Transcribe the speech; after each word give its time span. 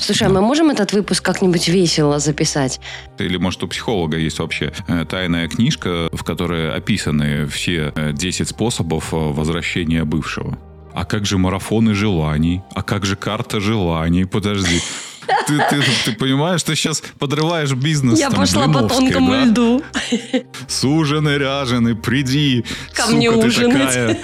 Слушай, 0.00 0.28
а 0.28 0.30
мы 0.30 0.40
можем 0.40 0.70
этот 0.70 0.92
выпуск 0.92 1.24
как-нибудь 1.24 1.68
весело 1.68 2.18
записать? 2.18 2.80
Или, 3.18 3.36
может, 3.36 3.62
у 3.62 3.68
психолога 3.68 4.16
есть 4.16 4.38
вообще 4.38 4.72
э, 4.88 5.04
тайная 5.04 5.46
книжка, 5.48 6.08
в 6.12 6.24
которой 6.24 6.74
описаны 6.74 7.46
все 7.46 7.92
э, 7.94 8.12
10 8.12 8.48
способов 8.48 9.12
э, 9.12 9.16
возвращения 9.16 10.04
бывшего. 10.04 10.58
А 10.94 11.04
как 11.04 11.26
же 11.26 11.38
марафоны 11.38 11.94
желаний? 11.94 12.62
А 12.74 12.82
как 12.82 13.04
же 13.04 13.16
карта 13.16 13.60
желаний? 13.60 14.24
Подожди. 14.24 14.80
Ты, 15.46 15.58
ты, 15.70 15.82
ты 16.04 16.12
понимаешь, 16.12 16.62
ты 16.62 16.74
сейчас 16.74 17.02
подрываешь 17.18 17.72
бизнес. 17.72 18.18
Я 18.18 18.30
там, 18.30 18.40
пошла 18.40 18.66
по 18.66 18.82
тонкому 18.82 19.30
да? 19.30 19.44
льду. 19.44 19.82
Суженый, 20.66 21.38
ряженый, 21.38 21.94
приди. 21.94 22.64
Ко 22.92 23.02
сука, 23.02 23.14
мне 23.14 23.30
ты 23.30 23.46
ужинать. 23.46 23.78
такая. 23.78 24.18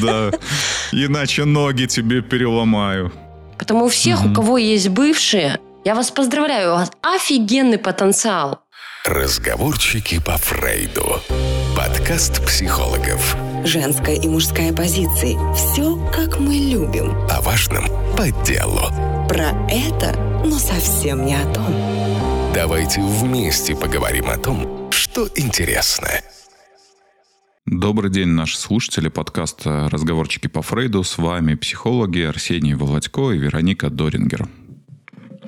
Да. 0.00 0.30
Иначе 0.92 1.44
ноги 1.46 1.86
тебе 1.86 2.22
переломаю. 2.22 3.12
Потому 3.58 3.86
у 3.86 3.88
всех, 3.88 4.24
у 4.24 4.32
кого 4.32 4.58
есть 4.58 4.88
бывшие, 4.88 5.58
я 5.84 5.94
вас 5.94 6.10
поздравляю, 6.10 6.72
у 6.72 6.76
вас 6.76 6.90
офигенный 7.02 7.78
потенциал. 7.78 8.60
Разговорчики 9.04 10.20
по 10.20 10.36
Фрейду. 10.38 11.20
Подкаст 11.76 12.44
психологов. 12.46 13.36
Женская 13.64 14.14
и 14.14 14.28
мужская 14.28 14.72
позиции. 14.72 15.36
Все, 15.54 15.96
как 16.12 16.38
мы 16.38 16.54
любим. 16.54 17.12
О 17.28 17.40
важном 17.40 17.86
по 18.16 18.30
делу. 18.44 18.80
Про 19.28 19.50
это, 19.68 20.14
но 20.44 20.58
совсем 20.58 21.26
не 21.26 21.34
о 21.34 21.44
том. 21.52 21.74
Давайте 22.54 23.00
вместе 23.00 23.74
поговорим 23.74 24.28
о 24.30 24.36
том, 24.36 24.88
что 24.92 25.26
интересно. 25.34 26.08
Добрый 27.74 28.10
день, 28.10 28.28
наши 28.28 28.58
слушатели 28.58 29.08
подкаста 29.08 29.88
«Разговорчики 29.88 30.46
по 30.46 30.60
Фрейду». 30.60 31.02
С 31.04 31.16
вами 31.16 31.54
психологи 31.54 32.20
Арсений 32.20 32.74
Володько 32.74 33.30
и 33.30 33.38
Вероника 33.38 33.88
Дорингер. 33.88 34.46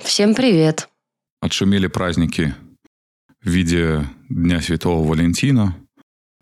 Всем 0.02 0.34
привет. 0.34 0.88
Отшумели 1.42 1.86
праздники 1.86 2.54
в 3.42 3.50
виде 3.50 4.08
Дня 4.30 4.62
Святого 4.62 5.06
Валентина. 5.06 5.76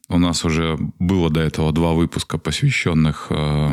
У 0.09 0.19
нас 0.21 0.45
уже 0.45 0.79
было 1.01 1.31
до 1.31 1.41
этого 1.41 1.73
два 1.73 1.95
выпуска, 1.95 2.39
посвященных 2.39 3.27
э, 3.31 3.71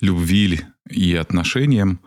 любви 0.00 0.60
и 0.88 1.16
отношениям, 1.16 1.98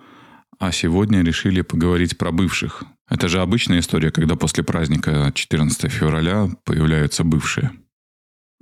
а 0.59 0.71
сегодня 0.71 1.23
решили 1.23 1.59
поговорить 1.59 2.17
про 2.17 2.31
бывших. 2.31 2.85
Это 3.09 3.27
же 3.27 3.41
обычная 3.41 3.79
история, 3.79 4.11
когда 4.11 4.37
после 4.37 4.63
праздника 4.63 5.29
14 5.35 5.91
февраля 5.91 6.47
появляются 6.63 7.25
бывшие. 7.25 7.73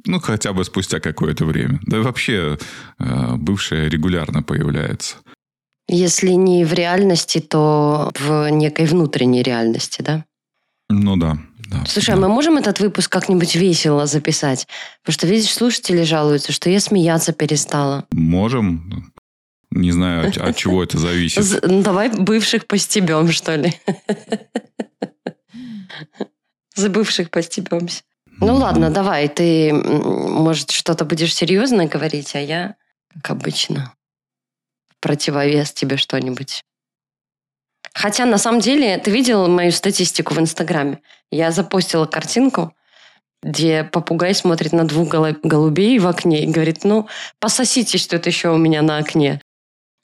Ну, 0.05 0.19
хотя 0.19 0.53
бы 0.53 0.63
спустя 0.63 0.99
какое-то 0.99 1.45
время. 1.45 1.79
Да 1.83 1.97
и 1.97 2.01
вообще 2.01 2.57
э, 2.99 3.35
бывшие 3.35 3.89
регулярно 3.89 4.43
появляются. 4.43 5.17
Если 5.87 6.29
не 6.29 6.65
в 6.65 6.73
реальности, 6.73 7.39
то 7.39 8.11
в 8.19 8.49
некой 8.49 8.85
внутренней 8.85 9.43
реальности, 9.43 10.01
да? 10.01 10.25
Ну 10.89 11.15
да. 11.15 11.37
да 11.69 11.83
Слушай, 11.87 12.11
а 12.11 12.15
да. 12.15 12.21
мы 12.21 12.29
можем 12.29 12.57
этот 12.57 12.79
выпуск 12.79 13.11
как-нибудь 13.11 13.55
весело 13.55 14.05
записать? 14.05 14.67
Потому 15.03 15.13
что, 15.13 15.27
видишь, 15.27 15.53
слушатели 15.53 16.03
жалуются, 16.03 16.51
что 16.51 16.69
я 16.69 16.79
смеяться 16.79 17.33
перестала. 17.33 18.05
Можем. 18.11 19.11
Не 19.71 19.91
знаю, 19.91 20.29
от, 20.29 20.37
от 20.37 20.55
чего 20.55 20.83
это 20.83 20.97
зависит. 20.97 21.63
Ну, 21.67 21.83
давай 21.83 22.09
бывших 22.09 22.65
постебем, 22.65 23.31
что 23.31 23.55
ли. 23.55 23.73
За 26.75 26.89
бывших 26.89 27.29
постебемся. 27.29 28.03
Ну 28.41 28.55
ладно, 28.55 28.89
давай, 28.89 29.30
ты, 29.30 29.73
может, 29.73 30.72
что-то 30.72 31.05
будешь 31.05 31.33
серьезно 31.33 31.86
говорить, 31.86 32.36
а 32.36 32.39
я, 32.39 32.75
как 33.14 33.31
обычно, 33.31 33.94
противовес 35.00 35.72
тебе 35.72 35.97
что-нибудь. 35.97 36.63
Хотя, 37.94 38.25
на 38.25 38.38
самом 38.38 38.59
деле, 38.59 38.97
ты 38.97 39.09
видел 39.09 39.47
мою 39.47 39.72
статистику 39.72 40.33
в 40.33 40.39
Инстаграме? 40.39 41.00
Я 41.31 41.52
запостила 41.52 42.06
картинку, 42.06 42.73
где 43.41 43.86
попугай 43.86 44.36
смотрит 44.36 44.73
на 44.73 44.86
двух 44.86 45.09
голубей 45.09 45.97
в 46.00 46.07
окне 46.07 46.44
и 46.44 46.51
говорит, 46.51 46.84
ну, 46.84 47.07
пососите 47.40 47.97
что-то 47.97 48.29
еще 48.29 48.50
у 48.50 48.57
меня 48.57 48.81
на 48.81 48.97
окне. 48.97 49.41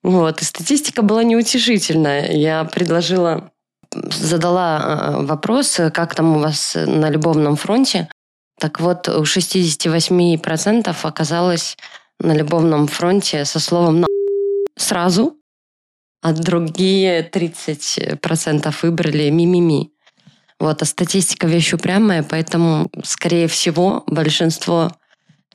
Вот, 0.04 0.42
и 0.42 0.46
статистика 0.46 1.02
была 1.02 1.24
неутешительная. 1.24 2.32
Я 2.32 2.64
предложила, 2.64 3.52
задала 3.92 4.80
э, 4.80 5.26
вопрос, 5.26 5.80
как 5.94 6.16
там 6.16 6.38
у 6.38 6.40
вас 6.40 6.76
на 6.76 7.10
любовном 7.10 7.56
фронте. 7.56 8.08
Так 8.62 8.80
вот, 8.80 9.10
у 9.10 9.24
68% 9.24 10.96
оказалось 11.02 11.78
на 12.20 12.36
любовном 12.36 12.88
фронте 12.88 13.44
со 13.44 13.60
словом 13.60 14.02
«на» 14.02 14.08
сразу, 14.78 15.36
а 16.22 16.32
другие 16.32 17.28
30% 17.28 18.76
выбрали 18.84 19.32
«ми-ми-ми». 19.32 19.92
Вот, 20.60 20.84
а 20.84 20.86
статистика 20.86 21.48
вещь 21.48 21.74
упрямая, 21.74 22.22
поэтому, 22.22 22.92
скорее 23.04 23.48
всего, 23.48 24.04
большинство 24.06 24.92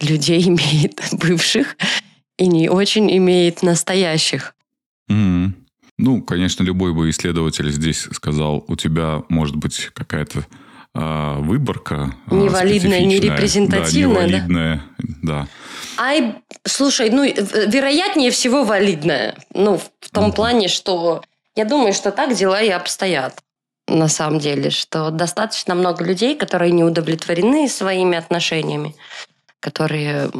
людей 0.00 0.42
имеет 0.48 1.00
бывших 1.12 1.76
и 2.38 2.48
не 2.48 2.68
очень 2.68 3.16
имеет 3.18 3.62
настоящих. 3.62 4.56
Мгм. 5.06 5.54
Ну, 5.96 6.22
конечно, 6.22 6.64
любой 6.64 6.92
бы 6.92 7.08
исследователь 7.08 7.70
здесь 7.70 8.08
сказал, 8.10 8.64
у 8.66 8.74
тебя 8.74 9.22
может 9.28 9.54
быть 9.54 9.90
какая-то 9.94 10.44
а, 10.98 11.38
выборка. 11.40 12.14
а, 12.30 12.34
Невалидная, 12.34 13.00
нерепрезентативная, 13.04 14.26
да? 14.26 14.32
Да, 14.32 14.36
невалидная, 14.36 14.82
да. 15.22 15.46
Ай, 15.98 16.34
слушай, 16.64 17.10
ну, 17.10 17.24
вероятнее 17.24 18.30
всего 18.30 18.64
валидная. 18.64 19.34
Ну, 19.54 19.78
в 19.78 20.10
том 20.10 20.24
Мгм. 20.26 20.32
плане, 20.34 20.68
что 20.68 21.22
я 21.54 21.64
думаю, 21.64 21.92
что 21.94 22.10
так 22.10 22.34
дела 22.34 22.60
и 22.60 22.68
обстоят. 22.68 23.38
На 23.88 24.08
самом 24.08 24.38
деле, 24.40 24.70
что 24.70 25.10
достаточно 25.10 25.74
много 25.74 26.04
людей, 26.04 26.36
которые 26.36 26.72
не 26.72 26.82
удовлетворены 26.84 27.68
своими 27.68 28.16
отношениями, 28.18 28.94
которые 29.60 30.30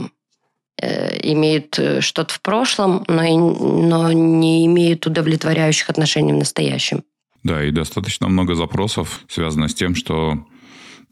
э, 0.82 1.18
имеют 1.32 1.78
э, 1.78 2.02
что-то 2.02 2.34
в 2.34 2.40
прошлом, 2.42 3.04
но, 3.08 3.22
и- 3.22 3.36
но 3.36 4.12
не 4.12 4.66
имеют 4.66 5.06
удовлетворяющих 5.06 5.88
отношений 5.88 6.34
в 6.34 6.36
настоящем. 6.36 7.02
Да, 7.46 7.62
и 7.62 7.70
достаточно 7.70 8.26
много 8.26 8.56
запросов 8.56 9.20
связано 9.28 9.68
с 9.68 9.74
тем, 9.74 9.94
что 9.94 10.44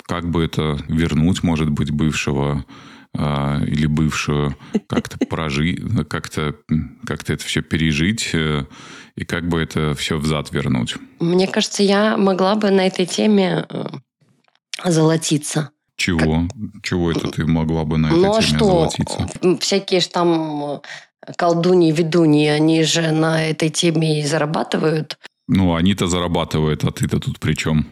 как 0.03 0.29
бы 0.29 0.45
это 0.45 0.77
вернуть, 0.89 1.45
может 1.45 1.71
быть, 1.71 1.93
бывшего 1.93 2.65
а, 3.17 3.61
или 3.65 3.87
бывшую, 3.87 4.57
как-то 4.89 5.17
прожить, 5.29 5.81
как-то 6.11 6.57
как 7.07 7.23
это 7.23 7.37
все 7.45 7.63
пережить, 7.63 8.31
э, 8.33 8.65
и 9.15 9.25
как 9.25 9.49
бы 9.49 9.63
это 9.63 9.95
все 9.95 10.19
взад 10.19 10.51
вернуть. 10.51 10.97
Мне 11.21 11.47
кажется, 11.47 11.85
я 11.85 12.17
могла 12.17 12.57
бы 12.57 12.73
на 12.73 12.85
этой 12.85 13.07
теме 13.07 13.65
э, 13.71 13.85
золотиться. 14.85 15.71
Чего? 15.97 16.49
Чего 16.83 17.13
это 17.13 17.29
ты 17.29 17.47
могла 17.47 17.85
бы 17.85 17.97
на 17.97 18.09
этой 18.09 18.19
Ну 18.19 18.35
а 18.35 18.43
теме 18.43 18.57
что? 18.57 18.65
золотиться? 18.65 19.29
Всякие 19.61 20.01
ж 20.01 20.09
там 20.09 20.65
э, 20.65 21.33
колдуньи, 21.37 21.93
ведуньи, 21.93 22.49
они 22.49 22.83
же 22.83 23.13
на 23.13 23.49
этой 23.49 23.71
теме 23.71 24.19
и 24.21 24.27
зарабатывают. 24.27 25.17
Ну, 25.49 25.75
они-то 25.75 26.07
зарабатывают, 26.07 26.85
а 26.85 26.91
ты-то 26.91 27.21
тут 27.21 27.39
при 27.39 27.55
чем? 27.55 27.87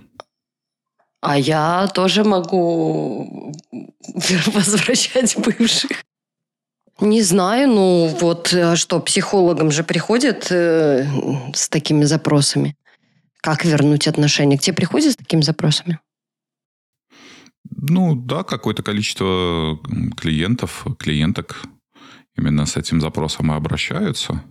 А 1.20 1.38
я 1.38 1.86
тоже 1.88 2.24
могу 2.24 3.54
возвращать 4.46 5.36
бывших. 5.38 5.90
Не 7.00 7.22
знаю, 7.22 7.68
ну 7.68 8.06
вот 8.20 8.52
а 8.52 8.76
что, 8.76 9.00
психологам 9.00 9.70
же 9.70 9.82
приходят 9.82 10.50
э, 10.50 11.04
с 11.54 11.68
такими 11.68 12.04
запросами. 12.04 12.76
Как 13.40 13.64
вернуть 13.64 14.06
отношения? 14.06 14.56
К 14.56 14.60
тебе 14.60 14.76
приходят 14.76 15.12
с 15.12 15.16
такими 15.16 15.40
запросами? 15.42 15.98
Ну, 17.70 18.14
да, 18.14 18.44
какое-то 18.44 18.82
количество 18.82 19.78
клиентов, 20.16 20.86
клиенток 20.98 21.62
именно 22.36 22.66
с 22.66 22.76
этим 22.76 23.00
запросом 23.00 23.52
и 23.52 23.56
обращаются. 23.56 24.42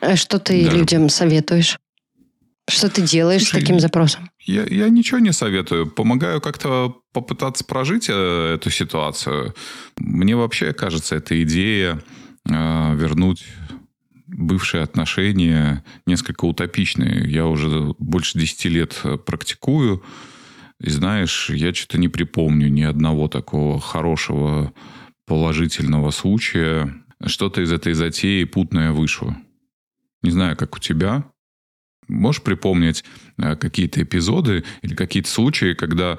А 0.00 0.16
Что 0.16 0.38
ты 0.38 0.64
Даже- 0.64 0.76
людям 0.76 1.08
советуешь? 1.08 1.78
Что 2.70 2.88
ты 2.88 3.02
делаешь 3.02 3.42
с 3.42 3.48
Слушай, 3.48 3.60
таким 3.60 3.80
запросом? 3.80 4.30
Я, 4.40 4.64
я 4.64 4.88
ничего 4.88 5.18
не 5.18 5.32
советую. 5.32 5.86
Помогаю 5.86 6.40
как-то 6.40 7.02
попытаться 7.12 7.64
прожить 7.64 8.06
э, 8.08 8.54
эту 8.54 8.70
ситуацию. 8.70 9.54
Мне 9.96 10.36
вообще 10.36 10.72
кажется, 10.72 11.16
эта 11.16 11.42
идея 11.42 12.02
э, 12.48 12.96
вернуть 12.96 13.44
бывшие 14.26 14.82
отношения 14.82 15.84
несколько 16.06 16.44
утопичные. 16.44 17.30
Я 17.30 17.46
уже 17.46 17.94
больше 17.98 18.38
10 18.38 18.64
лет 18.66 19.00
э, 19.04 19.16
практикую. 19.18 20.02
И 20.80 20.88
знаешь, 20.88 21.50
я 21.50 21.74
что-то 21.74 21.98
не 21.98 22.08
припомню 22.08 22.68
ни 22.68 22.82
одного 22.82 23.28
такого 23.28 23.80
хорошего 23.80 24.72
положительного 25.26 26.10
случая. 26.10 26.94
Что-то 27.24 27.60
из 27.60 27.72
этой 27.72 27.92
затеи 27.92 28.44
путное 28.44 28.92
вышло. 28.92 29.36
Не 30.22 30.30
знаю, 30.30 30.56
как 30.56 30.76
у 30.76 30.78
тебя. 30.78 31.24
Можешь 32.10 32.42
припомнить 32.42 33.04
э, 33.38 33.56
какие-то 33.56 34.02
эпизоды 34.02 34.64
или 34.82 34.94
какие-то 34.94 35.30
случаи, 35.30 35.74
когда 35.74 36.18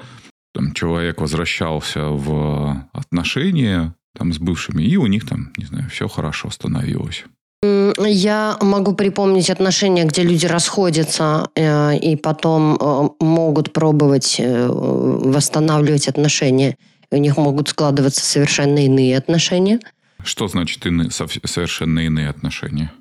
там, 0.53 0.73
человек 0.73 1.21
возвращался 1.21 2.07
в 2.07 2.87
отношения 2.93 3.95
там, 4.17 4.33
с 4.33 4.39
бывшими, 4.39 4.83
и 4.83 4.97
у 4.97 5.05
них 5.07 5.27
там, 5.27 5.53
не 5.57 5.65
знаю, 5.65 5.89
все 5.89 6.07
хорошо 6.07 6.49
становилось? 6.49 7.25
Я 7.63 8.57
могу 8.59 8.93
припомнить 8.95 9.49
отношения, 9.49 10.05
где 10.05 10.23
люди 10.23 10.47
расходятся 10.47 11.49
э, 11.55 11.97
и 11.97 12.15
потом 12.15 12.75
э, 12.75 13.09
могут 13.19 13.71
пробовать 13.71 14.41
восстанавливать 14.41 16.07
отношения. 16.07 16.75
У 17.11 17.17
них 17.17 17.37
могут 17.37 17.69
складываться 17.69 18.23
совершенно 18.23 18.85
иные 18.85 19.17
отношения. 19.17 19.79
Что 20.23 20.47
значит 20.47 20.85
иные, 20.85 21.11
совершенно 21.11 21.99
иные 21.99 22.29
отношения? 22.29 22.91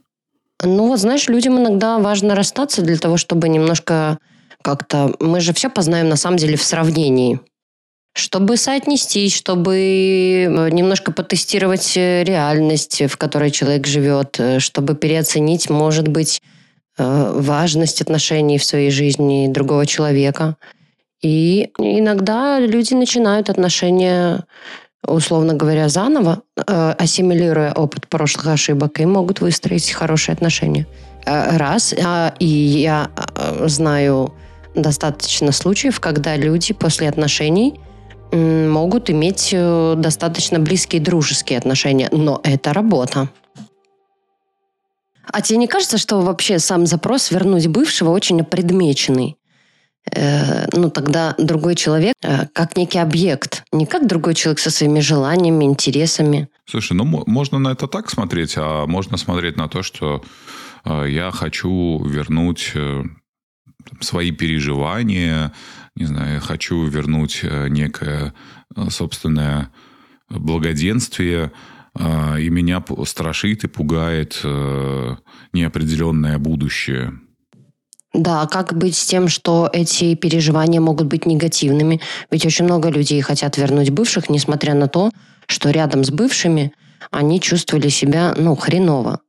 Ну 0.62 0.88
вот, 0.88 1.00
знаешь, 1.00 1.28
людям 1.28 1.58
иногда 1.58 1.98
важно 1.98 2.34
расстаться 2.34 2.82
для 2.82 2.98
того, 2.98 3.16
чтобы 3.16 3.48
немножко 3.48 4.18
как-то... 4.62 5.14
Мы 5.20 5.40
же 5.40 5.52
все 5.52 5.70
познаем 5.70 6.08
на 6.08 6.16
самом 6.16 6.36
деле 6.36 6.56
в 6.56 6.62
сравнении 6.62 7.40
чтобы 8.12 8.56
соотнестись, 8.56 9.36
чтобы 9.36 9.76
э, 9.76 10.70
немножко 10.70 11.12
потестировать 11.12 11.96
э, 11.96 12.24
реальность, 12.24 13.02
в 13.08 13.16
которой 13.16 13.50
человек 13.50 13.86
живет, 13.86 14.38
э, 14.38 14.58
чтобы 14.58 14.94
переоценить, 14.94 15.70
может 15.70 16.08
быть, 16.08 16.42
важность 16.98 18.02
отношений 18.02 18.58
в 18.58 18.64
своей 18.64 18.90
жизни 18.90 19.48
другого 19.48 19.86
человека. 19.86 20.56
И 21.22 21.70
иногда 21.78 22.58
люди 22.58 22.92
начинают 22.92 23.48
отношения, 23.48 24.44
условно 25.06 25.54
говоря, 25.54 25.88
заново, 25.88 26.42
ассимилируя 26.66 27.72
опыт 27.72 28.08
прошлых 28.08 28.48
ошибок, 28.48 29.00
и 29.00 29.06
могут 29.06 29.40
выстроить 29.40 29.90
хорошие 29.90 30.34
отношения. 30.34 30.86
Раз. 31.26 31.94
А, 32.02 32.34
и 32.38 32.46
я 32.46 33.10
знаю 33.66 34.34
достаточно 34.74 35.52
случаев, 35.52 36.00
когда 36.00 36.36
люди 36.36 36.72
после 36.72 37.08
отношений– 37.08 37.80
могут 38.32 39.10
иметь 39.10 39.50
э, 39.52 39.94
достаточно 39.96 40.58
близкие 40.58 41.00
дружеские 41.00 41.58
отношения, 41.58 42.08
но 42.12 42.40
это 42.44 42.72
работа. 42.72 43.28
А 45.32 45.40
тебе 45.42 45.58
не 45.58 45.68
кажется, 45.68 45.98
что 45.98 46.20
вообще 46.20 46.58
сам 46.58 46.86
запрос 46.86 47.30
вернуть 47.30 47.68
бывшего 47.68 48.10
очень 48.10 48.44
предмеченный? 48.44 49.36
Э, 50.14 50.66
ну, 50.72 50.90
тогда 50.90 51.34
другой 51.38 51.74
человек 51.74 52.14
э, 52.22 52.46
как 52.52 52.76
некий 52.76 52.98
объект, 52.98 53.64
не 53.72 53.86
как 53.86 54.06
другой 54.06 54.34
человек 54.34 54.58
со 54.58 54.70
своими 54.70 55.00
желаниями, 55.00 55.64
интересами. 55.64 56.48
Слушай, 56.66 56.94
ну, 56.94 57.04
можно 57.26 57.58
на 57.58 57.72
это 57.72 57.86
так 57.86 58.10
смотреть, 58.10 58.54
а 58.56 58.86
можно 58.86 59.16
смотреть 59.18 59.56
на 59.56 59.68
то, 59.68 59.82
что 59.82 60.22
э, 60.84 61.06
я 61.08 61.30
хочу 61.30 62.02
вернуть 62.04 62.72
свои 64.00 64.30
переживания, 64.30 65.52
не 65.96 66.06
знаю, 66.06 66.40
хочу 66.40 66.84
вернуть 66.84 67.42
некое 67.42 68.34
собственное 68.88 69.70
благоденствие, 70.28 71.50
и 71.98 72.50
меня 72.50 72.84
страшит 73.04 73.64
и 73.64 73.68
пугает 73.68 74.40
неопределенное 75.52 76.38
будущее. 76.38 77.18
Да, 78.12 78.46
как 78.46 78.76
быть 78.76 78.96
с 78.96 79.06
тем, 79.06 79.28
что 79.28 79.70
эти 79.72 80.14
переживания 80.14 80.80
могут 80.80 81.06
быть 81.06 81.26
негативными? 81.26 82.00
Ведь 82.30 82.44
очень 82.44 82.64
много 82.64 82.88
людей 82.88 83.20
хотят 83.20 83.56
вернуть 83.56 83.90
бывших, 83.90 84.28
несмотря 84.28 84.74
на 84.74 84.88
то, 84.88 85.10
что 85.46 85.70
рядом 85.70 86.04
с 86.04 86.10
бывшими 86.10 86.72
они 87.10 87.40
чувствовали 87.40 87.88
себя, 87.88 88.34
ну, 88.36 88.56
хреново. 88.56 89.20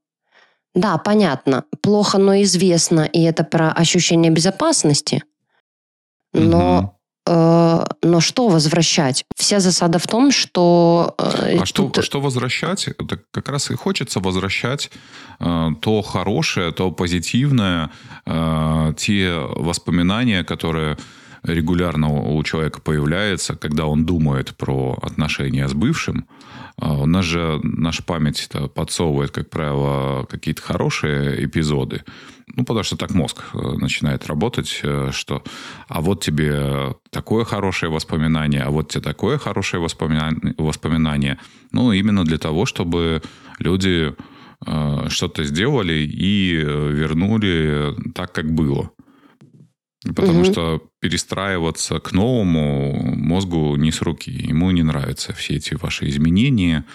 Да, 0.73 0.97
понятно, 0.97 1.65
плохо, 1.81 2.17
но 2.17 2.41
известно, 2.41 3.01
и 3.01 3.21
это 3.21 3.43
про 3.43 3.71
ощущение 3.71 4.31
безопасности. 4.31 5.23
Но 6.33 6.97
но 7.27 8.19
что 8.19 8.47
возвращать? 8.47 9.25
Вся 9.35 9.59
засада 9.59 9.99
в 9.99 10.07
том, 10.07 10.31
что... 10.31 11.13
Э, 11.19 11.57
а 11.57 11.59
тут... 11.59 11.67
что, 11.67 12.01
что 12.01 12.21
возвращать? 12.21 12.87
Это 12.87 13.19
как 13.31 13.49
раз 13.49 13.69
и 13.69 13.75
хочется 13.75 14.19
возвращать 14.19 14.91
э, 15.39 15.67
то 15.81 16.01
хорошее, 16.01 16.71
то 16.71 16.91
позитивное, 16.91 17.91
э, 18.25 18.93
те 18.97 19.33
воспоминания, 19.55 20.43
которые 20.43 20.97
регулярно 21.43 22.09
у 22.09 22.43
человека 22.43 22.81
появляются, 22.81 23.55
когда 23.55 23.85
он 23.85 24.05
думает 24.05 24.55
про 24.57 24.97
отношения 25.01 25.67
с 25.67 25.73
бывшим. 25.73 26.25
А 26.77 26.93
у 26.93 27.05
нас 27.05 27.25
же 27.25 27.59
наша 27.63 28.03
память 28.03 28.49
подсовывает, 28.73 29.31
как 29.31 29.49
правило, 29.49 30.25
какие-то 30.25 30.61
хорошие 30.61 31.45
эпизоды. 31.45 32.03
Ну, 32.55 32.65
потому 32.65 32.83
что 32.83 32.97
так 32.97 33.13
мозг 33.13 33.43
э, 33.53 33.57
начинает 33.77 34.27
работать, 34.27 34.81
э, 34.83 35.09
что 35.11 35.43
а 35.87 36.01
вот 36.01 36.23
тебе 36.23 36.95
такое 37.09 37.45
хорошее 37.45 37.91
воспоминание, 37.91 38.63
а 38.63 38.71
вот 38.71 38.89
тебе 38.89 39.01
такое 39.01 39.37
хорошее 39.37 39.81
воспоминание. 39.81 40.53
воспоминание. 40.57 41.37
Ну, 41.71 41.91
именно 41.91 42.23
для 42.25 42.37
того, 42.37 42.65
чтобы 42.65 43.21
люди 43.59 44.13
э, 44.65 45.09
что-то 45.09 45.43
сделали 45.43 45.93
и 45.93 46.53
вернули 46.55 47.95
так, 48.13 48.33
как 48.33 48.51
было. 48.51 48.91
Потому 50.15 50.41
угу. 50.41 50.51
что 50.51 50.83
перестраиваться 50.99 51.99
к 51.99 52.11
новому 52.11 53.15
мозгу 53.15 53.75
не 53.75 53.91
с 53.91 54.01
руки. 54.01 54.31
Ему 54.31 54.71
не 54.71 54.83
нравятся 54.83 55.31
все 55.33 55.55
эти 55.55 55.75
ваши 55.75 56.09
изменения, 56.09 56.85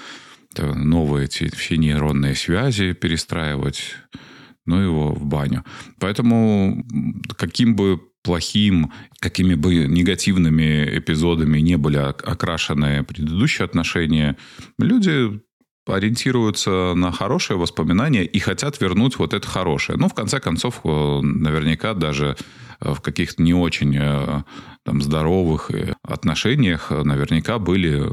новые 0.59 1.27
эти 1.27 1.49
все 1.55 1.77
нейронные 1.77 2.35
связи 2.35 2.95
перестраивать. 2.95 3.95
Ну 4.67 4.81
его 4.81 5.13
в 5.13 5.25
баню. 5.25 5.65
Поэтому 5.99 6.85
каким 7.37 7.77
бы 7.77 8.01
плохим, 8.23 8.93
какими 9.21 9.55
бы 9.55 9.87
негативными 9.87 10.99
эпизодами 10.99 11.61
не 11.61 11.77
были 11.77 11.99
окрашены 11.99 13.05
предыдущие 13.05 13.65
отношения, 13.65 14.37
люди 14.79 15.41
ориентируются 15.87 16.95
на 16.95 17.13
хорошие 17.13 17.57
воспоминания 17.57 18.25
и 18.25 18.39
хотят 18.41 18.81
вернуть 18.81 19.19
вот 19.19 19.35
это 19.35 19.47
хорошее. 19.47 19.99
Ну, 19.99 20.09
в 20.09 20.15
конце 20.15 20.41
концов, 20.41 20.81
э, 20.85 21.21
наверняка 21.23 21.95
даже 21.95 22.37
э, 22.81 22.93
в 22.93 23.01
каких-то 23.01 23.43
не 23.43 23.55
очень 23.55 23.97
э, 23.97 24.43
там, 24.85 25.01
здоровых 25.01 25.71
отношениях 26.03 26.91
наверняка 26.91 27.59
были 27.59 28.05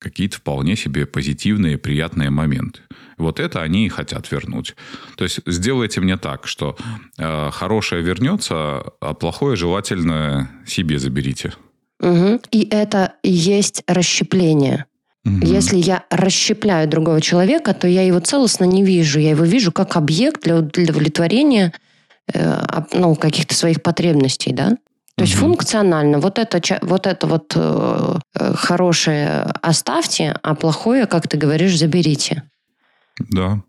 какие-то 0.00 0.38
вполне 0.38 0.74
себе 0.74 1.06
позитивные, 1.06 1.78
приятные 1.78 2.30
моменты. 2.30 2.80
Вот 3.18 3.40
это 3.40 3.62
они 3.62 3.86
и 3.86 3.88
хотят 3.88 4.30
вернуть. 4.30 4.74
То 5.16 5.24
есть 5.24 5.40
сделайте 5.46 6.00
мне 6.00 6.16
так, 6.16 6.46
что 6.46 6.76
э, 7.18 7.50
хорошее 7.50 8.02
вернется, 8.02 8.84
а 9.00 9.14
плохое 9.14 9.56
желательно 9.56 10.50
себе 10.66 10.98
заберите. 10.98 11.52
Угу. 12.00 12.40
И 12.50 12.68
это 12.70 13.14
и 13.22 13.30
есть 13.30 13.82
расщепление. 13.86 14.86
Угу. 15.24 15.46
Если 15.46 15.76
я 15.76 16.04
расщепляю 16.10 16.88
другого 16.88 17.20
человека, 17.20 17.74
то 17.74 17.86
я 17.86 18.02
его 18.02 18.18
целостно 18.18 18.64
не 18.64 18.84
вижу. 18.84 19.20
Я 19.20 19.30
его 19.30 19.44
вижу 19.44 19.70
как 19.70 19.96
объект 19.96 20.42
для 20.42 20.56
удовлетворения 20.56 21.72
э, 22.32 22.60
ну, 22.92 23.14
каких-то 23.14 23.54
своих 23.54 23.82
потребностей, 23.82 24.52
да? 24.52 24.76
То 25.16 25.24
есть 25.24 25.34
функционально 25.34 26.18
вот 26.18 26.38
это, 26.38 26.60
вот 26.82 27.06
это 27.06 27.26
вот 27.26 27.52
э, 27.54 28.18
э, 28.34 28.54
хорошее 28.54 29.42
оставьте, 29.60 30.34
а 30.42 30.54
плохое, 30.54 31.06
как 31.06 31.28
ты 31.28 31.36
говоришь, 31.36 31.78
заберите. 31.78 32.44
Да. 33.18 33.62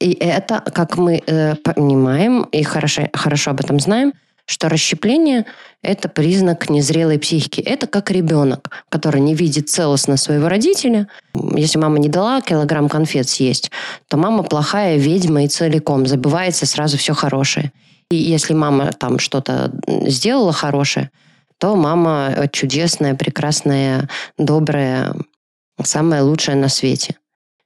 И 0.00 0.12
это, 0.12 0.60
как 0.60 0.96
мы 0.96 1.22
э, 1.26 1.54
понимаем 1.56 2.44
и 2.44 2.62
хорошо, 2.62 3.08
хорошо 3.12 3.50
об 3.50 3.60
этом 3.60 3.78
знаем, 3.80 4.14
что 4.46 4.68
расщепление– 4.68 5.46
это 5.82 6.08
признак 6.08 6.70
незрелой 6.70 7.18
психики. 7.18 7.60
Это 7.60 7.86
как 7.86 8.10
ребенок, 8.10 8.70
который 8.88 9.20
не 9.20 9.34
видит 9.34 9.68
целостно 9.68 10.16
своего 10.16 10.48
родителя. 10.48 11.06
Если 11.54 11.78
мама 11.78 12.00
не 12.00 12.08
дала 12.08 12.40
килограмм 12.40 12.88
конфет 12.88 13.28
съесть, 13.28 13.70
то 14.08 14.16
мама 14.16 14.42
плохая 14.42 14.96
ведьма 14.96 15.44
и 15.44 15.48
целиком 15.48 16.06
забывается 16.06 16.66
сразу 16.66 16.98
все 16.98 17.14
хорошее. 17.14 17.70
И 18.10 18.16
если 18.16 18.54
мама 18.54 18.90
там 18.90 19.20
что-то 19.20 19.72
сделала 19.86 20.52
хорошее, 20.52 21.12
то 21.58 21.76
мама 21.76 22.48
чудесная, 22.50 23.14
прекрасная, 23.14 24.08
добрая, 24.36 25.14
самая 25.80 26.24
лучшая 26.24 26.56
на 26.56 26.68
свете. 26.68 27.19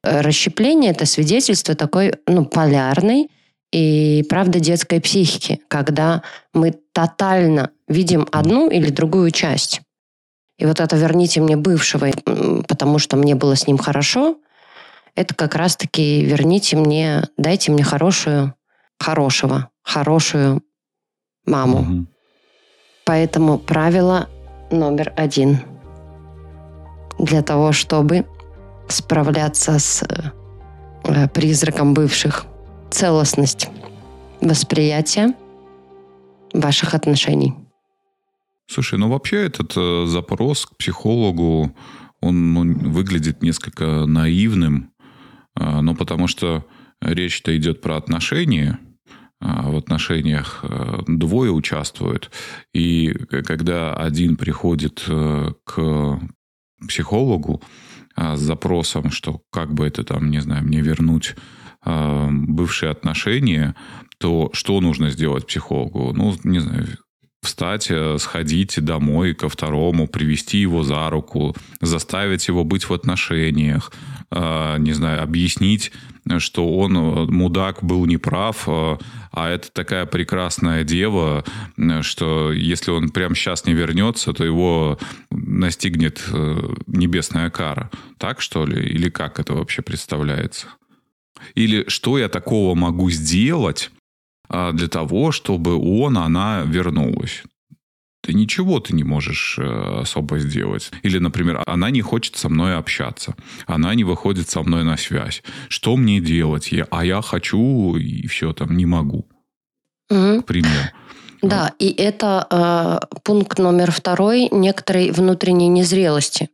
Расщепление– 0.05 0.91
это 0.93 1.07
свидетельство 1.07 1.75
такой 1.75 2.15
ну, 2.27 2.45
полярной 2.45 3.31
и 3.73 4.25
правда 4.29 4.61
детской 4.61 5.01
психики, 5.01 5.61
когда 5.69 6.23
мы 6.53 6.75
тотально 6.93 7.71
видим 7.89 8.29
одну 8.31 8.69
или 8.69 8.91
другую 8.91 9.31
часть. 9.31 9.81
И 10.59 10.67
вот 10.67 10.79
это 10.81 10.95
«верните 10.97 11.41
мне 11.41 11.57
бывшего, 11.57 12.11
потому 12.69 12.99
что 12.99 13.17
мне 13.17 13.35
было 13.35 13.57
с 13.57 13.67
ним 13.67 13.79
хорошо», 13.79 14.39
это 15.17 15.35
как 15.35 15.55
раз-таки 15.55 16.23
«верните 16.25 16.77
мне, 16.77 17.23
дайте 17.39 17.73
мне 17.73 17.83
хорошую, 17.83 18.55
хорошего, 18.99 19.71
хорошую 19.83 20.63
маму». 21.47 21.81
Угу. 21.81 22.07
Поэтому 23.07 23.59
правило 23.59 24.29
номер 24.71 25.13
один. 25.17 25.61
Для 27.19 27.43
того, 27.43 27.73
чтобы 27.73 28.27
справляться 28.89 29.79
с 29.79 30.03
э, 30.03 31.29
призраком 31.29 31.95
бывших– 31.95 32.47
целостность 32.95 33.69
восприятия 34.41 35.35
ваших 36.53 36.95
отношений. 36.95 37.55
Слушай, 38.67 38.99
ну 38.99 39.09
вообще 39.09 39.47
этот 39.47 39.75
э, 39.77 40.07
запрос 40.07 40.67
к 40.67 40.77
психологу, 40.77 41.75
он 42.21 42.55
ну, 42.55 42.91
выглядит 42.91 43.43
несколько 43.43 44.07
наивным, 44.07 44.93
э, 45.59 45.81
ну 45.81 45.95
потому 45.95 46.29
что 46.29 46.65
речь-то 47.01 47.57
идет 47.57 47.81
про 47.83 47.97
отношения, 47.97 48.79
а 49.41 49.71
в 49.71 49.77
отношениях 49.77 50.61
э, 50.63 51.01
двое 51.09 51.51
участвуют, 51.51 52.31
и 52.73 53.13
когда 53.29 53.95
один 53.95 54.37
приходит 54.37 55.05
э, 55.09 55.53
к 55.65 56.21
психологу 56.87 57.61
с 58.17 58.39
запросом, 58.39 59.11
что 59.11 59.41
как 59.51 59.73
бы 59.75 59.87
это 59.87 60.05
там, 60.05 60.31
не 60.31 60.41
знаю, 60.41 60.65
мне 60.65 60.81
вернуть 60.81 61.35
бывшие 61.85 62.91
отношения, 62.91 63.75
то 64.19 64.49
что 64.55 64.81
нужно 64.81 65.11
сделать 65.11 65.47
психологу? 65.47 66.13
Ну, 66.15 66.35
не 66.45 66.61
знаю, 66.61 66.87
встать, 67.45 67.91
э, 67.91 68.17
сходить 68.19 68.83
домой 68.83 69.35
ко 69.35 69.49
второму, 69.49 70.09
привести 70.09 70.59
его 70.59 70.83
за 70.83 71.09
руку, 71.11 71.55
заставить 71.81 72.49
его 72.49 72.65
быть 72.65 72.89
в 72.89 72.93
отношениях, 72.93 73.93
э, 74.31 74.77
не 74.79 74.93
знаю, 74.93 75.23
объяснить, 75.23 75.93
что 76.39 76.77
он, 76.77 76.97
э, 76.97 77.27
мудак, 77.27 77.83
был 77.83 78.07
неправ, 78.07 78.67
а 78.67 79.49
это 79.49 79.71
такая 79.73 80.07
прекрасная 80.07 80.85
дева, 80.85 81.45
что 82.03 82.53
если 82.53 82.91
он 82.91 83.11
прямо 83.11 83.35
сейчас 83.35 83.67
не 83.67 83.75
вернется, 83.75 84.33
то 84.33 84.45
его 84.45 84.99
настигнет 85.31 86.23
небесная 86.87 87.51
кара. 87.51 87.91
Так, 88.19 88.41
что 88.41 88.65
ли? 88.65 88.83
Или 88.87 89.11
как 89.11 89.41
это 89.41 89.55
вообще 89.55 89.83
представляется? 89.83 90.69
Или 91.55 91.85
что 91.89 92.19
я 92.19 92.29
такого 92.29 92.75
могу 92.75 93.11
сделать, 93.11 93.91
а, 94.49 94.73
для 94.73 94.89
того, 94.89 95.33
чтобы 95.33 95.77
он, 95.77 96.19
она 96.19 96.63
вернулась. 96.67 97.43
Ты 98.25 98.33
ничего 98.33 98.81
ты 98.81 98.95
не 98.95 99.05
можешь 99.05 99.59
э, 99.59 100.01
особо 100.01 100.39
сделать. 100.39 100.91
Или, 101.03 101.19
например, 101.19 101.63
она 101.67 101.91
не 101.91 102.01
хочет 102.01 102.37
со 102.37 102.49
мной 102.49 102.77
общаться. 102.77 103.35
Она 103.67 103.95
не 103.95 104.05
выходит 104.05 104.49
со 104.49 104.63
мной 104.63 104.83
на 104.83 104.97
связь. 104.97 105.43
Что 105.69 105.97
мне 105.97 106.21
делать? 106.21 106.73
Я, 106.73 106.87
а 106.91 107.05
я 107.05 107.21
хочу, 107.21 107.97
и 107.97 108.27
все 108.27 108.53
там, 108.53 108.77
не 108.77 108.87
могу. 108.87 109.29
Угу. 110.11 110.43
К 110.43 110.47
примеру. 110.47 110.91
Да, 111.43 111.73
и 111.79 111.91
это 111.91 112.47
э, 112.51 113.17
пункт 113.23 113.59
номер 113.59 113.91
второй 113.91 114.49
некоторой 114.51 115.11
внутренней 115.11 115.69
незрелости. 115.69 116.49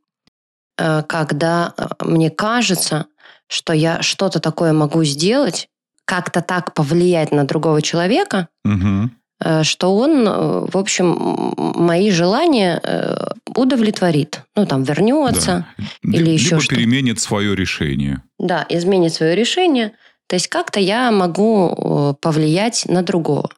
Э, 0.76 1.04
когда 1.06 1.72
э, 1.76 1.86
мне 2.00 2.30
кажется, 2.30 3.06
что 3.46 3.72
я 3.72 4.02
что-то 4.02 4.40
такое 4.40 4.72
могу 4.72 5.04
сделать, 5.04 5.68
как-то 6.04 6.40
так 6.40 6.74
повлиять 6.74 7.30
на 7.30 7.44
другого 7.44 7.80
человека, 7.82 8.48
угу. 8.64 9.10
Что 9.62 9.96
он, 9.96 10.26
э, 10.26 10.66
в 10.70 10.76
общем, 10.76 11.54
мои 11.56 12.10
желания 12.10 12.80
э, 12.82 13.16
удовлетворит. 13.54 14.42
Ну, 14.56 14.66
там, 14.66 14.82
вернется 14.82 15.66
да. 15.78 15.84
или 16.18 16.30
еще 16.30 16.50
Либо 16.50 16.62
что-то. 16.62 16.76
переменит 16.76 17.20
свое 17.20 17.54
решение. 17.56 18.22
Да, 18.38 18.66
изменит 18.68 19.14
свое 19.14 19.34
решение. 19.34 19.92
То 20.28 20.36
есть 20.36 20.48
как-то 20.48 20.78
я 20.78 21.10
могу 21.10 22.16
повлиять 22.20 22.84
на 22.86 23.02
другого. 23.02 23.50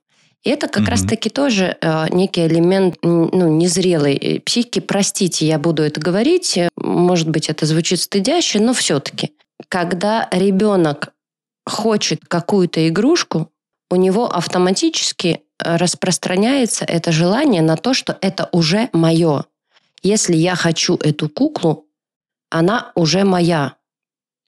И 0.45 0.51
это 0.51 0.67
как 0.69 0.83
угу. 0.83 0.91
раз-таки 0.91 1.31
тоже 1.31 1.77
э, 1.81 2.07
некий 2.11 2.47
элемент 2.47 2.97
ну, 3.03 3.49
незрелой 3.49 4.43
психики. 4.45 4.81
Простите, 4.81 5.47
я 5.47 5.59
буду 5.59 5.83
это 5.83 6.01
говорить. 6.01 6.59
Может 6.77 7.29
быть, 7.29 7.49
это 7.49 7.67
звучит 7.67 8.01
стыдяще, 8.01 8.59
но 8.59 8.73
все-таки. 8.75 9.33
Когда 9.69 10.29
ребенок 10.33 11.13
хочет 11.65 12.25
какую-то 12.27 12.89
игрушку, 12.89 13.53
у 13.93 13.97
него 13.97 14.27
автоматически 14.27 15.29
э, 15.29 15.39
распространяется 15.65 16.85
это 16.85 17.13
желание 17.13 17.63
на 17.63 17.77
то, 17.77 17.95
что 17.95 18.17
это 18.21 18.49
уже 18.53 18.89
мое. 18.93 19.45
Если 20.03 20.35
я 20.35 20.57
хочу 20.57 20.97
эту 20.97 21.29
куклу, 21.29 21.87
она 22.51 22.93
уже 22.95 23.25
моя. 23.25 23.77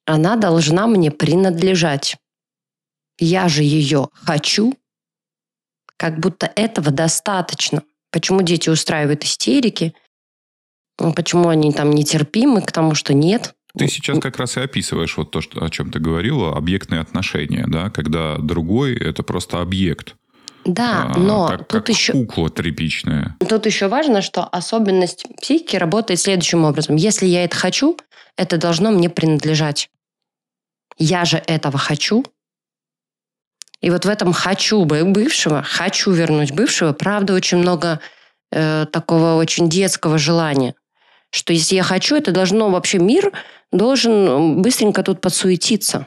Она 0.07 0.37
должна 0.37 0.87
мне 0.87 1.11
принадлежать. 1.11 2.17
Я 3.19 3.49
же 3.49 3.63
ее 3.63 4.09
хочу. 4.13 4.75
Как 5.97 6.19
будто 6.19 6.51
этого 6.55 6.91
достаточно. 6.91 7.83
Почему 8.11 8.43
дети 8.43 8.69
устраивают 8.69 9.25
истерики? 9.25 9.95
Почему 10.97 11.49
они 11.49 11.73
там 11.73 11.91
нетерпимы 11.91 12.63
к 12.63 12.73
тому, 12.73 12.95
что 12.95 13.15
нет? 13.15 13.55
Ты 13.77 13.89
сейчас 13.89 14.21
как 14.21 14.37
раз 14.37 14.57
и 14.57 14.61
описываешь 14.61 15.17
вот 15.17 15.33
то, 15.33 15.41
что, 15.41 15.65
о 15.65 15.71
чем 15.71 15.91
ты 15.91 15.99
говорила, 15.99 16.57
объектные 16.57 17.01
отношения, 17.01 17.65
да, 17.67 17.91
когда 17.91 18.39
другой 18.39 18.97
это 18.97 19.25
просто 19.25 19.61
объект. 19.61 20.15
Да, 20.65 21.13
а, 21.15 21.19
но 21.19 21.49
как, 21.49 21.59
тут 21.61 21.69
как 21.69 21.89
еще... 21.89 22.13
кукла 22.13 22.51
тряпичная. 22.51 23.37
Тут 23.49 23.67
еще 23.67 23.89
важно, 23.89 24.23
что 24.23 24.45
особенность 24.45 25.27
психики 25.41 25.77
работает 25.77 26.21
следующим 26.21 26.65
образом. 26.65 26.97
Если 26.97 27.27
я 27.27 27.45
это 27.45 27.57
хочу, 27.57 27.99
это 28.37 28.57
должно 28.57 28.91
мне 28.91 29.11
принадлежать. 29.11 29.91
Я 30.97 31.25
же 31.25 31.43
этого 31.47 31.79
хочу. 31.79 32.25
И 33.81 33.91
вот 33.91 34.07
в 34.07 34.09
этом 34.09 34.33
хочу 34.33 34.85
бывшего, 34.85 35.63
хочу 35.63 36.11
вернуть 36.13 36.53
бывшего, 36.53 36.93
правда, 36.93 37.35
очень 37.35 37.59
много 37.59 38.01
э, 38.51 38.87
такого 38.91 39.35
очень 39.35 39.69
детского 39.69 40.17
желания 40.17 40.75
что 41.35 41.53
если 41.53 41.75
я 41.75 41.83
хочу, 41.83 42.15
это 42.15 42.31
должно 42.31 42.71
вообще 42.71 42.99
мир 42.99 43.33
должен 43.73 44.63
быстренько 44.63 45.03
тут 45.03 45.21
подсуетиться. 45.21 46.07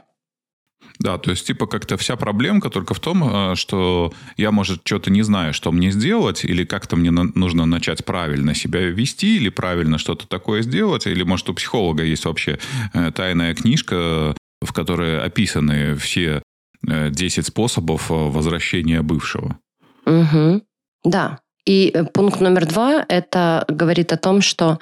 Да, 1.00 1.18
то 1.18 1.32
есть, 1.32 1.46
типа, 1.46 1.68
как-то 1.68 1.96
вся 1.98 2.16
проблемка 2.16 2.70
только 2.70 2.94
в 2.94 3.00
том, 3.00 3.51
э, 3.51 3.56
что 3.56 4.13
я, 4.36 4.51
может, 4.51 4.82
что-то 4.84 5.12
не 5.12 5.22
знаю, 5.22 5.54
что 5.54 5.72
мне 5.72 5.92
сделать, 5.92 6.44
или 6.44 6.66
как-то 6.66 6.96
мне 6.96 7.12
нужно 7.12 7.66
начать 7.66 8.04
правильно 8.04 8.56
себя 8.56 8.82
вести, 8.82 9.38
или 9.38 9.50
правильно 9.50 9.98
что-то 9.98 10.27
такое 10.27 10.63
сделать, 10.63 11.06
или, 11.06 11.24
может, 11.24 11.50
у 11.50 11.54
психолога 11.54 12.04
есть 12.04 12.25
вообще 12.25 12.58
э, 12.94 13.12
тайная 13.12 13.54
книжка, 13.54 14.36
в 14.62 14.74
которой 14.74 15.22
описаны 15.22 15.96
все 15.96 16.42
10 16.84 17.38
э, 17.38 17.42
способов 17.44 18.10
возвращения 18.10 19.01
бывшего. 19.01 19.58
Угу. 20.06 20.62
Да. 21.04 21.39
И 21.66 21.94
пункт 22.13 22.39
номер 22.39 22.66
два, 22.66 23.06
это 23.08 23.66
говорит 23.68 24.13
о 24.13 24.18
том, 24.18 24.42
что 24.42 24.80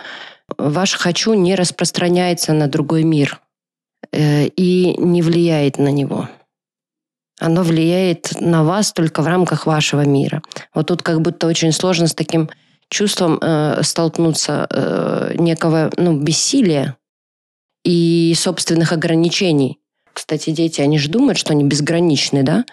ваше 0.57 0.97
«хочу» 0.97 1.33
не 1.33 1.55
распространяется 1.55 2.53
на 2.53 2.67
другой 2.67 3.03
мир 3.03 3.39
э, 3.39 3.44
и 4.11 4.95
не 4.97 5.21
влияет 5.21 5.77
на 5.77 5.89
него. 5.89 6.29
Оно 7.39 7.63
влияет 7.63 8.39
на 8.39 8.63
вас 8.63 8.93
только 8.93 9.21
в 9.21 9.27
рамках 9.27 9.65
вашего 9.65 10.05
мира. 10.05 10.41
Вот 10.73 10.87
тут 10.87 11.03
как 11.03 11.21
будто 11.21 11.47
очень 11.47 11.71
сложно 11.71 12.07
с 12.07 12.15
таким 12.15 12.49
чувством 12.89 13.39
э, 13.41 13.83
столкнуться 13.83 14.67
э, 14.69 15.35
некого 15.37 15.91
ну, 15.97 16.17
бессилия 16.17 16.95
и 17.83 18.33
собственных 18.37 18.93
ограничений. 18.93 19.79
Кстати, 20.13 20.51
дети, 20.51 20.81
они 20.81 20.97
же 20.97 21.09
думают, 21.09 21.37
что 21.37 21.51
они 21.51 21.63
безграничны, 21.63 22.43
да? 22.43 22.63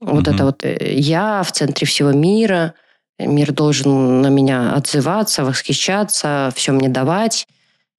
Вот 0.00 0.26
угу. 0.26 0.34
это 0.34 0.44
вот 0.44 0.64
э, 0.64 0.94
я 0.94 1.42
в 1.42 1.52
центре 1.52 1.86
всего 1.86 2.12
мира– 2.12 2.74
Мир 3.26 3.52
должен 3.52 4.22
на 4.22 4.28
меня 4.28 4.72
отзываться, 4.72 5.44
восхищаться, 5.44 6.52
все 6.54 6.72
мне 6.72 6.88
давать. 6.88 7.46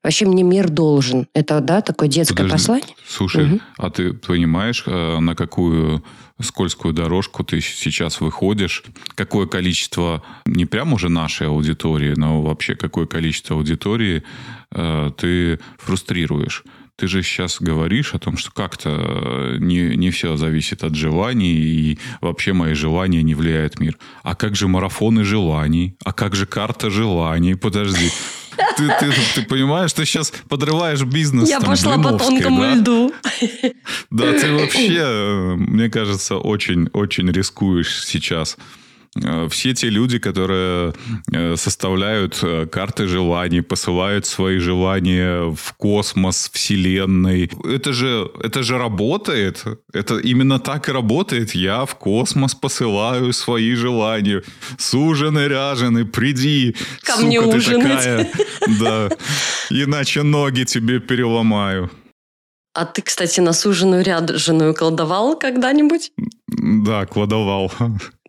Вообще 0.03 0.25
мне 0.25 0.43
мир 0.43 0.70
должен. 0.70 1.27
Это, 1.34 1.62
да, 1.62 1.81
такое 1.81 2.10
детское 2.10 2.43
Подожди. 2.43 2.53
послание? 2.53 2.96
Слушай, 3.08 3.46
угу. 3.46 3.60
а 3.77 3.89
ты 3.91 4.13
понимаешь, 4.13 4.84
э, 4.88 5.20
на 5.20 5.36
какую 5.36 6.03
скользкую 6.41 6.93
дорожку 6.93 7.43
ты 7.43 7.62
сейчас 7.62 8.20
выходишь? 8.20 8.84
Какое 9.13 9.46
количество, 9.46 10.24
не 10.46 10.65
прям 10.65 10.93
уже 10.93 11.10
нашей 11.10 11.48
аудитории, 11.48 12.13
но 12.15 12.41
вообще 12.41 12.75
какое 12.75 13.05
количество 13.05 13.55
аудитории 13.55 14.24
э, 14.74 15.12
ты 15.17 15.60
фрустрируешь? 15.77 16.63
Ты 16.96 17.08
же 17.08 17.24
сейчас 17.24 17.60
говоришь 17.60 18.13
о 18.13 18.20
том, 18.20 18.38
что 18.38 18.51
как-то 18.51 18.89
э, 18.89 19.58
не, 19.60 19.96
не 19.96 20.10
все 20.10 20.36
зависит 20.36 20.84
от 20.84 20.96
желаний, 20.96 21.53
и 21.53 22.00
вообще 22.22 22.53
мои 22.53 22.74
желания 22.74 23.22
не 23.22 23.36
влияют 23.36 23.79
мир. 23.79 23.98
А 24.24 24.36
как 24.36 24.55
же 24.55 24.67
марафоны 24.67 25.24
желаний? 25.24 25.96
А 26.03 26.12
как 26.12 26.36
же 26.36 26.46
карта 26.46 26.89
желаний? 26.89 27.55
Подожди. 27.55 28.10
Ты, 28.77 28.88
ты, 29.00 29.13
ты 29.36 29.41
понимаешь, 29.43 29.93
ты 29.93 30.05
сейчас 30.05 30.31
подрываешь 30.50 31.03
бизнес. 31.03 31.50
Я 31.50 31.60
там, 31.60 31.70
пошла 31.70 31.98
по 31.98 32.17
тонкому 32.17 32.62
да? 32.62 32.75
льду. 32.75 33.13
Да, 34.10 34.34
ты 34.34 34.53
вообще, 34.53 34.98
э, 34.98 35.55
мне 35.55 35.89
кажется, 35.89 36.38
очень-очень 36.38 37.31
рискуешь 37.31 38.05
сейчас. 38.05 38.58
Э, 39.15 39.48
все 39.50 39.74
те 39.74 39.89
люди, 39.89 40.20
которые 40.20 40.94
э, 41.32 41.58
составляют 41.58 42.39
э, 42.44 42.65
карты 42.65 43.08
желаний, 43.08 43.62
посылают 43.62 44.25
свои 44.25 44.60
желания 44.60 45.53
в 45.53 45.74
космос, 45.77 46.50
вселенной. 46.53 47.51
Это 47.65 47.91
же, 47.91 48.32
это 48.41 48.63
же 48.63 48.77
работает. 48.77 49.65
Это 49.94 50.18
именно 50.18 50.60
так 50.60 50.88
и 50.88 50.94
работает. 50.94 51.56
Я 51.56 51.86
в 51.86 51.96
космос 51.96 52.56
посылаю 52.56 53.34
свои 53.34 53.75
желания. 53.75 54.44
Суженый, 54.77 55.48
ряженый, 55.50 56.06
приди. 56.06 56.75
Ко 57.01 57.13
сука, 57.13 57.25
мне 57.25 57.41
ужинать. 57.41 57.98
Такая. 57.98 58.32
Да. 58.80 59.10
Иначе 59.70 60.24
ноги 60.24 60.63
тебе 60.63 61.00
переломаю. 61.00 61.89
А 62.73 62.85
ты, 62.85 63.01
кстати, 63.01 63.41
на 63.41 63.51
суженую 63.51 64.03
ряженую 64.03 64.73
колдовал 64.73 65.37
когда-нибудь? 65.37 66.11
Да, 66.47 67.05
кладовал. 67.05 67.71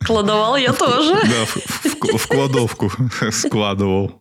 Кладовал 0.05 0.57
я 0.57 0.73
тоже. 0.73 1.15
Да, 1.23 1.45
в, 1.45 1.57
в, 1.57 2.19
в 2.19 2.27
кладовку 2.27 2.91
складывал. 3.31 4.21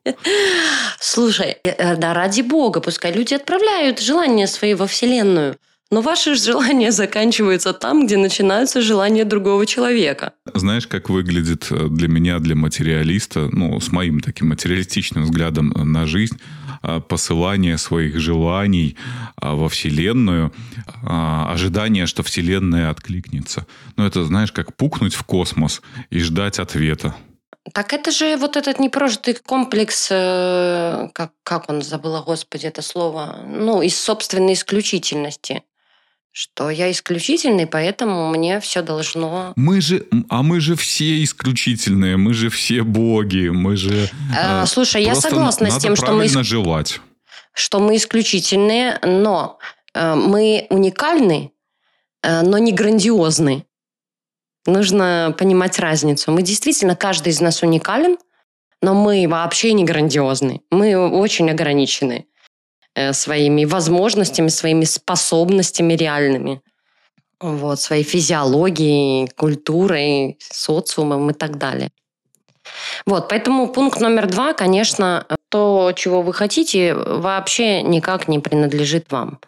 Слушай, 0.99 1.57
э, 1.63 1.69
э, 1.69 1.95
да 1.97 2.13
ради 2.13 2.41
бога, 2.41 2.81
пускай 2.81 3.11
люди 3.11 3.33
отправляют 3.33 3.99
желания 3.99 4.45
свои 4.47 4.75
во 4.75 4.85
Вселенную. 4.85 5.57
Но 5.89 6.01
ваши 6.01 6.35
желания 6.35 6.91
заканчиваются 6.91 7.73
там, 7.73 8.05
где 8.05 8.17
начинаются 8.17 8.81
желания 8.81 9.25
другого 9.25 9.65
человека. 9.65 10.33
Знаешь, 10.53 10.87
как 10.87 11.09
выглядит 11.09 11.67
э, 11.71 11.87
для 11.89 12.07
меня, 12.07 12.37
для 12.39 12.55
материалиста, 12.55 13.49
ну, 13.51 13.79
с 13.79 13.91
моим 13.91 14.19
таким 14.19 14.49
материалистичным 14.49 15.23
взглядом 15.23 15.73
на 15.75 16.05
жизнь, 16.05 16.39
посылание 17.07 17.77
своих 17.77 18.19
желаний 18.19 18.95
э, 19.41 19.53
во 19.53 19.69
Вселенную, 19.69 20.53
ожидание, 21.03 22.05
что 22.05 22.23
Вселенная 22.23 22.89
откликнется. 22.89 23.65
Ну, 23.97 24.05
это, 24.05 24.23
знаешь, 24.23 24.51
как 24.51 24.75
пукнуть 24.75 25.13
в 25.13 25.23
космос 25.23 25.81
и 26.09 26.19
ждать 26.19 26.59
ответа. 26.59 27.15
Так 27.73 27.93
это 27.93 28.11
же 28.11 28.37
вот 28.37 28.57
этот 28.57 28.79
непрожитый 28.79 29.35
комплекс, 29.35 30.07
как, 30.09 31.31
как 31.43 31.69
он 31.69 31.81
забыла, 31.81 32.21
господи, 32.21 32.65
это 32.65 32.81
слово, 32.81 33.39
ну, 33.45 33.81
из 33.81 33.99
собственной 33.99 34.53
исключительности 34.53 35.63
что 36.31 36.69
я 36.69 36.89
исключительный, 36.91 37.67
поэтому 37.67 38.29
мне 38.29 38.59
все 38.61 38.81
должно... 38.81 39.53
Мы 39.55 39.81
же, 39.81 40.05
а 40.29 40.43
мы 40.43 40.61
же 40.61 40.75
все 40.75 41.21
исключительные, 41.23 42.15
мы 42.17 42.33
же 42.33 42.49
все 42.49 42.83
боги, 42.83 43.49
мы 43.49 43.75
же... 43.75 44.09
А, 44.37 44.65
слушай, 44.65 45.03
я 45.03 45.15
согласна 45.15 45.69
с 45.69 45.77
тем, 45.77 45.95
что 45.95 46.13
мы... 46.13 46.27
желать. 46.27 47.01
Что 47.53 47.79
мы 47.79 47.97
исключительные, 47.97 48.97
но 49.03 49.59
э, 49.93 50.15
мы 50.15 50.67
уникальны, 50.69 51.51
э, 52.23 52.41
но 52.43 52.57
не 52.57 52.71
грандиозны. 52.71 53.65
Нужно 54.65 55.35
понимать 55.37 55.79
разницу. 55.79 56.31
Мы 56.31 56.43
действительно, 56.43 56.95
каждый 56.95 57.29
из 57.29 57.41
нас 57.41 57.61
уникален, 57.61 58.17
но 58.81 58.93
мы 58.93 59.27
вообще 59.27 59.73
не 59.73 59.83
грандиозны. 59.83 60.61
Мы 60.71 60.95
очень 60.95 61.51
ограничены. 61.51 62.25
Э, 62.93 63.13
своими 63.13 63.63
возможностями, 63.63 64.49
своими 64.49 64.83
способностями 64.83 65.93
реальными. 65.93 66.61
Вот, 67.39 67.79
своей 67.79 68.03
физиологией, 68.03 69.29
культурой, 69.37 70.37
социумом 70.39 71.29
и 71.29 71.33
так 71.33 71.57
далее. 71.57 71.89
Вот, 73.05 73.29
поэтому 73.29 73.67
пункт 73.67 74.01
номер 74.01 74.27
два, 74.27 74.53
конечно, 74.53 75.25
то, 75.49 75.93
чего 75.95 76.21
вы 76.21 76.33
хотите, 76.33 76.93
вообще 76.93 77.81
никак 77.81 78.27
не 78.27 78.39
принадлежит 78.39 79.11
вам 79.11 79.39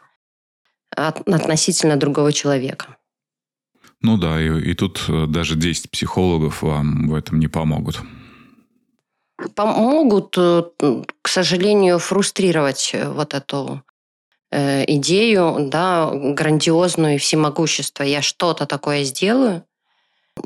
относительно 0.95 1.97
другого 1.97 2.31
человека. 2.31 2.95
Ну 4.01 4.17
да, 4.17 4.41
и, 4.41 4.71
и 4.71 4.73
тут 4.73 5.03
э, 5.09 5.25
даже 5.27 5.55
10 5.55 5.91
психологов 5.91 6.61
вам 6.61 7.09
в 7.09 7.15
этом 7.15 7.39
не 7.39 7.47
помогут 7.47 8.01
помогут, 9.55 10.35
э, 10.37 10.63
к 11.21 11.27
сожалению, 11.27 11.99
фрустрировать 11.99 12.91
э, 12.93 13.09
вот 13.09 13.33
эту 13.33 13.83
э, 14.51 14.83
идею, 14.95 15.57
да, 15.69 16.11
грандиозную 16.13 17.19
всемогущество. 17.19 18.03
Я 18.03 18.21
что-то 18.21 18.65
такое 18.65 19.03
сделаю, 19.03 19.63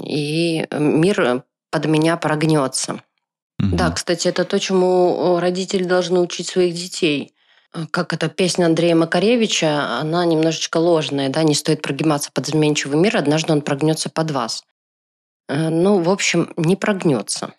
и 0.01 0.67
мир 0.71 1.43
под 1.71 1.85
меня 1.85 2.17
прогнется. 2.17 3.01
Угу. 3.59 3.75
Да, 3.75 3.91
кстати, 3.91 4.27
это 4.27 4.45
то, 4.45 4.59
чему 4.59 5.39
родители 5.39 5.83
должны 5.83 6.19
учить 6.19 6.47
своих 6.47 6.73
детей. 6.75 7.33
Как 7.91 8.13
эта 8.13 8.29
песня 8.29 8.65
Андрея 8.65 8.95
Макаревича, 8.95 9.99
она 9.99 10.25
немножечко 10.25 10.77
ложная, 10.77 11.29
да, 11.29 11.43
не 11.43 11.53
стоит 11.53 11.81
прогибаться 11.81 12.31
под 12.33 12.47
изменчивый 12.47 12.97
мир, 12.97 13.17
однажды 13.17 13.51
он 13.51 13.61
прогнется 13.61 14.09
под 14.09 14.31
вас. 14.31 14.63
Ну, 15.49 15.99
в 15.99 16.09
общем, 16.09 16.53
не 16.55 16.75
прогнется. 16.75 17.53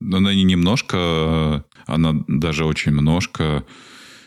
Она 0.00 0.34
не 0.34 0.44
немножко, 0.44 1.64
она 1.86 2.14
даже 2.28 2.64
очень 2.64 2.92
немножко 2.92 3.64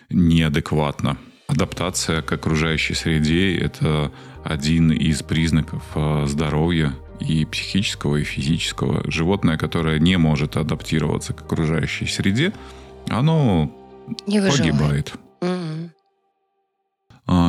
неадекватна. 0.10 1.18
Адаптация 1.48 2.22
к 2.22 2.32
окружающей 2.32 2.94
среде– 2.94 3.58
это 3.58 4.12
один 4.44 4.92
из 4.92 5.22
признаков 5.22 5.84
а, 5.96 6.26
здоровья 6.26 6.94
и 7.20 7.46
психического, 7.46 8.18
и 8.18 8.24
физического. 8.24 9.10
Животное, 9.12 9.58
которое 9.58 10.00
не 10.00 10.18
может 10.18 10.56
адаптироваться 10.56 11.34
к 11.34 11.42
окружающей 11.42 12.08
среде, 12.08 12.54
оно 13.10 13.76
не 14.28 14.40
погибает. 14.40 15.14
Угу. 15.42 15.92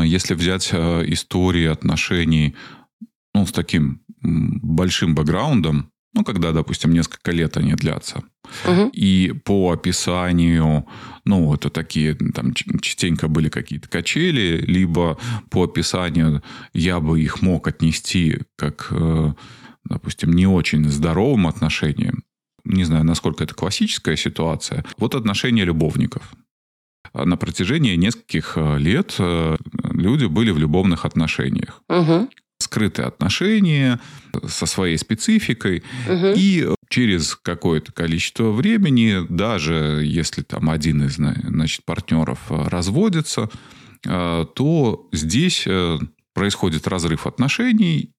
Если 0.02 0.34
взять 0.34 0.70
а, 0.72 1.02
истории 1.04 1.66
отношений 1.66 2.56
ну, 3.34 3.46
с 3.46 3.52
таким 3.52 4.02
большим 4.20 5.14
бэкграундом, 5.14 5.91
ну, 6.14 6.24
когда, 6.24 6.52
допустим, 6.52 6.92
несколько 6.92 7.30
лет 7.30 7.56
они 7.56 7.74
длятся. 7.74 8.22
Угу. 8.66 8.90
И 8.92 9.32
по 9.44 9.72
описанию, 9.72 10.86
ну, 11.24 11.54
это 11.54 11.70
такие, 11.70 12.14
там 12.14 12.52
частенько 12.54 13.28
были 13.28 13.48
какие-то 13.48 13.88
качели, 13.88 14.62
либо 14.66 15.18
по 15.50 15.64
описанию 15.64 16.42
я 16.74 17.00
бы 17.00 17.20
их 17.20 17.40
мог 17.40 17.66
отнести 17.66 18.40
как, 18.56 18.88
э, 18.90 19.32
допустим, 19.84 20.32
не 20.32 20.46
очень 20.46 20.88
здоровым 20.88 21.46
отношениям. 21.46 22.24
Не 22.64 22.84
знаю, 22.84 23.04
насколько 23.04 23.42
это 23.42 23.54
классическая 23.54 24.16
ситуация. 24.16 24.84
Вот 24.98 25.14
отношения 25.14 25.64
любовников. 25.64 26.34
На 27.14 27.36
протяжении 27.36 27.96
нескольких 27.96 28.52
э, 28.56 28.78
лет 28.78 29.14
э, 29.18 29.56
люди 29.92 30.26
были 30.26 30.50
в 30.50 30.58
любовных 30.58 31.06
отношениях. 31.06 31.82
Угу 31.88 32.28
скрытые 32.62 33.06
отношения 33.06 34.00
со 34.46 34.66
своей 34.66 34.96
спецификой. 34.96 35.82
Угу. 36.08 36.32
И 36.36 36.68
через 36.88 37.36
какое-то 37.36 37.92
количество 37.92 38.50
времени, 38.50 39.26
даже 39.28 40.02
если 40.04 40.42
там 40.42 40.70
один 40.70 41.04
из 41.04 41.16
значит, 41.16 41.84
партнеров 41.84 42.38
э, 42.50 42.68
разводится, 42.68 43.48
э, 44.06 44.46
то 44.54 45.08
здесь 45.12 45.64
э, 45.66 45.98
происходит 46.34 46.86
разрыв 46.86 47.26
отношений, 47.26 48.12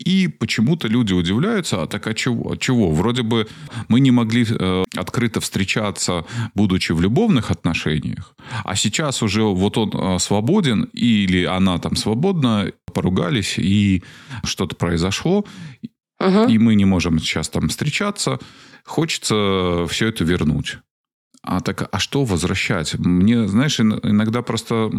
и 0.00 0.28
почему-то 0.28 0.88
люди 0.88 1.12
удивляются, 1.12 1.82
а 1.82 1.86
так 1.86 2.06
а 2.06 2.14
чего? 2.14 2.52
А 2.52 2.56
чего? 2.56 2.90
Вроде 2.90 3.22
бы 3.22 3.46
мы 3.88 4.00
не 4.00 4.10
могли 4.10 4.46
э, 4.48 4.84
открыто 4.96 5.40
встречаться, 5.40 6.24
будучи 6.54 6.92
в 6.92 7.00
любовных 7.00 7.50
отношениях, 7.50 8.34
а 8.64 8.76
сейчас 8.76 9.22
уже 9.22 9.42
вот 9.42 9.78
он 9.78 9.90
э, 9.94 10.18
свободен, 10.18 10.84
или 10.92 11.44
она 11.44 11.78
там 11.78 11.96
свободна, 11.96 12.72
поругались, 12.94 13.58
и 13.58 14.02
что-то 14.44 14.76
произошло, 14.76 15.44
угу. 16.18 16.44
и 16.48 16.58
мы 16.58 16.74
не 16.74 16.84
можем 16.84 17.18
сейчас 17.18 17.48
там 17.48 17.68
встречаться, 17.68 18.38
хочется 18.84 19.86
все 19.88 20.08
это 20.08 20.24
вернуть. 20.24 20.78
А 21.42 21.60
так, 21.60 21.88
а 21.90 21.98
что 21.98 22.24
возвращать? 22.24 22.94
Мне, 22.98 23.48
знаешь, 23.48 23.80
иногда 23.80 24.42
просто 24.42 24.90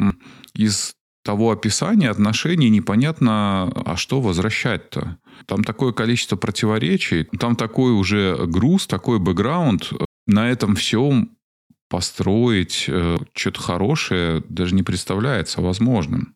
из 0.55 0.95
того 1.23 1.51
описания 1.51 2.09
отношений 2.09 2.69
непонятно, 2.69 3.71
а 3.85 3.95
что 3.95 4.21
возвращать-то. 4.21 5.17
Там 5.45 5.63
такое 5.63 5.93
количество 5.93 6.35
противоречий, 6.35 7.25
там 7.39 7.55
такой 7.55 7.93
уже 7.93 8.37
груз, 8.47 8.87
такой 8.87 9.19
бэкграунд. 9.19 9.91
На 10.27 10.49
этом 10.49 10.75
всем 10.75 11.37
построить 11.89 12.85
э, 12.87 13.17
что-то 13.33 13.59
хорошее 13.59 14.43
даже 14.47 14.73
не 14.73 14.83
представляется 14.83 15.61
возможным. 15.61 16.35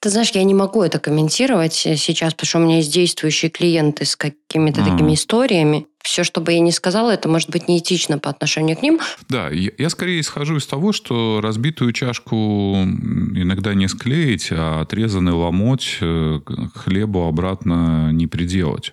Ты 0.00 0.10
знаешь, 0.10 0.30
я 0.30 0.44
не 0.44 0.54
могу 0.54 0.82
это 0.82 1.00
комментировать 1.00 1.74
сейчас, 1.74 2.32
потому 2.32 2.46
что 2.46 2.58
у 2.58 2.62
меня 2.62 2.76
есть 2.76 2.92
действующие 2.92 3.50
клиенты 3.50 4.04
с 4.04 4.14
какими-то 4.14 4.80
mm. 4.80 4.84
такими 4.84 5.14
историями. 5.14 5.86
Все, 6.02 6.24
что 6.24 6.40
бы 6.40 6.52
я 6.52 6.60
ни 6.60 6.70
сказала, 6.70 7.10
это 7.10 7.28
может 7.28 7.50
быть 7.50 7.68
неэтично 7.68 8.18
по 8.18 8.30
отношению 8.30 8.76
к 8.76 8.82
ним. 8.82 9.00
Да, 9.28 9.50
я, 9.50 9.70
я 9.76 9.90
скорее 9.90 10.20
исхожу 10.20 10.56
из 10.56 10.66
того, 10.66 10.92
что 10.92 11.40
разбитую 11.42 11.92
чашку 11.92 12.74
иногда 12.76 13.74
не 13.74 13.88
склеить, 13.88 14.48
а 14.50 14.80
отрезанный 14.80 15.32
ломоть 15.32 15.98
э, 16.00 16.40
хлебу 16.74 17.26
обратно 17.26 18.10
не 18.12 18.26
приделать. 18.26 18.92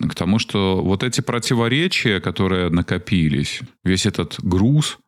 К 0.00 0.14
тому, 0.14 0.38
что 0.38 0.82
вот 0.82 1.02
эти 1.02 1.20
противоречия, 1.20 2.20
которые 2.20 2.70
накопились, 2.70 3.60
весь 3.84 4.06
этот 4.06 4.36
груз, 4.42 4.98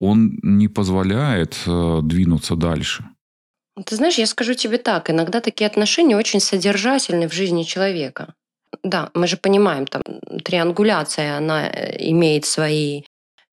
он 0.00 0.38
не 0.42 0.68
позволяет 0.68 1.56
э, 1.66 2.00
двинуться 2.02 2.54
дальше. 2.54 3.04
Ты 3.84 3.96
знаешь, 3.96 4.16
я 4.18 4.26
скажу 4.26 4.54
тебе 4.54 4.78
так, 4.78 5.10
иногда 5.10 5.40
такие 5.40 5.66
отношения 5.66 6.16
очень 6.16 6.40
содержательны 6.40 7.28
в 7.28 7.34
жизни 7.34 7.62
человека. 7.62 8.34
Да, 8.82 9.10
мы 9.14 9.26
же 9.26 9.36
понимаем, 9.36 9.86
там 9.86 10.02
триангуляция, 10.44 11.36
она 11.36 11.68
э, 11.68 11.96
имеет 12.10 12.44
свои 12.44 13.02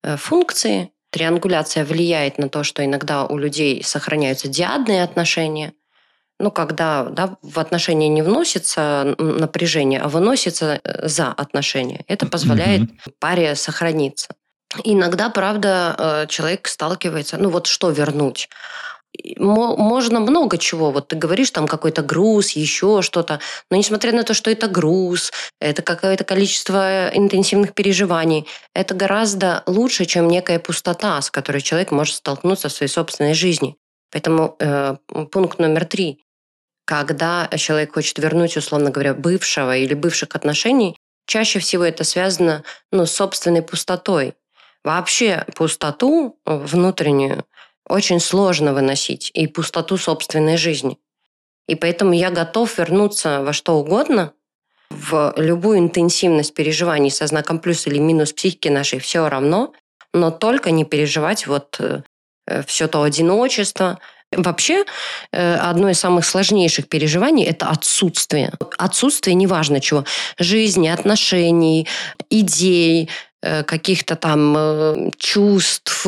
э, 0.02 0.16
функции. 0.16 0.90
Триангуляция 1.10 1.84
влияет 1.84 2.38
на 2.38 2.48
то, 2.48 2.64
что 2.64 2.84
иногда 2.84 3.24
у 3.26 3.38
людей 3.38 3.82
сохраняются 3.84 4.48
диадные 4.48 5.02
отношения. 5.02 5.72
Ну, 6.40 6.50
когда 6.50 7.04
да, 7.04 7.36
в 7.42 7.60
отношения 7.60 8.08
не 8.08 8.22
вносится 8.22 9.14
напряжение, 9.18 10.00
а 10.00 10.08
выносится 10.08 10.80
э, 10.82 11.08
за 11.08 11.28
отношения. 11.28 12.04
Это 12.08 12.26
позволяет 12.26 12.82
mm-hmm. 12.82 13.12
паре 13.18 13.54
сохраниться. 13.54 14.28
Иногда, 14.82 15.30
правда, 15.30 16.26
человек 16.28 16.66
сталкивается, 16.66 17.36
ну 17.38 17.48
вот 17.48 17.68
что 17.68 17.90
вернуть? 17.90 18.48
Можно 19.38 20.20
много 20.20 20.58
чего. 20.58 20.90
Вот 20.90 21.08
ты 21.08 21.16
говоришь, 21.16 21.50
там 21.50 21.66
какой-то 21.66 22.02
груз, 22.02 22.50
еще 22.50 23.02
что-то. 23.02 23.40
Но 23.70 23.76
несмотря 23.76 24.12
на 24.12 24.24
то, 24.24 24.34
что 24.34 24.50
это 24.50 24.68
груз, 24.68 25.32
это 25.60 25.82
какое-то 25.82 26.24
количество 26.24 27.08
интенсивных 27.14 27.74
переживаний, 27.74 28.46
это 28.74 28.94
гораздо 28.94 29.62
лучше, 29.66 30.04
чем 30.04 30.28
некая 30.28 30.58
пустота, 30.58 31.20
с 31.20 31.30
которой 31.30 31.62
человек 31.62 31.90
может 31.90 32.16
столкнуться 32.16 32.68
в 32.68 32.72
своей 32.72 32.90
собственной 32.90 33.34
жизни. 33.34 33.76
Поэтому 34.10 34.56
э, 34.60 34.96
пункт 35.32 35.58
номер 35.58 35.84
три. 35.84 36.20
когда 36.86 37.48
человек 37.56 37.94
хочет 37.94 38.18
вернуть, 38.18 38.56
условно 38.56 38.90
говоря, 38.90 39.14
бывшего 39.14 39.74
или 39.76 39.94
бывших 39.94 40.36
отношений, 40.36 40.98
чаще 41.26 41.58
всего 41.58 41.84
это 41.84 42.04
связано 42.04 42.62
ну, 42.92 43.06
с 43.06 43.12
собственной 43.12 43.62
пустотой. 43.62 44.34
Вообще 44.84 45.46
пустоту 45.56 46.38
внутреннюю 46.44 47.46
очень 47.88 48.20
сложно 48.20 48.72
выносить, 48.72 49.30
и 49.34 49.46
пустоту 49.46 49.96
собственной 49.96 50.56
жизни. 50.56 50.98
И 51.68 51.74
поэтому 51.74 52.12
я 52.12 52.30
готов 52.30 52.78
вернуться 52.78 53.42
во 53.42 53.52
что 53.52 53.76
угодно, 53.76 54.32
в 54.90 55.34
любую 55.36 55.78
интенсивность 55.78 56.54
переживаний 56.54 57.10
со 57.10 57.26
знаком 57.26 57.58
плюс 57.58 57.86
или 57.86 57.98
минус 57.98 58.32
психики 58.32 58.68
нашей 58.68 58.98
все 58.98 59.28
равно, 59.28 59.72
но 60.12 60.30
только 60.30 60.70
не 60.70 60.84
переживать 60.84 61.46
вот 61.46 61.80
э, 61.80 62.02
все 62.66 62.86
то 62.86 63.02
одиночество. 63.02 63.98
Вообще, 64.30 64.84
э, 65.32 65.56
одно 65.56 65.90
из 65.90 65.98
самых 65.98 66.24
сложнейших 66.24 66.88
переживаний– 66.88 67.44
это 67.46 67.68
отсутствие. 67.68 68.52
Отсутствие 68.78 69.34
неважно 69.34 69.80
чего. 69.80 70.04
Жизни, 70.38 70.88
отношений, 70.88 71.88
идей, 72.30 73.10
каких-то 73.66 74.16
там 74.16 75.10
чувств, 75.18 76.06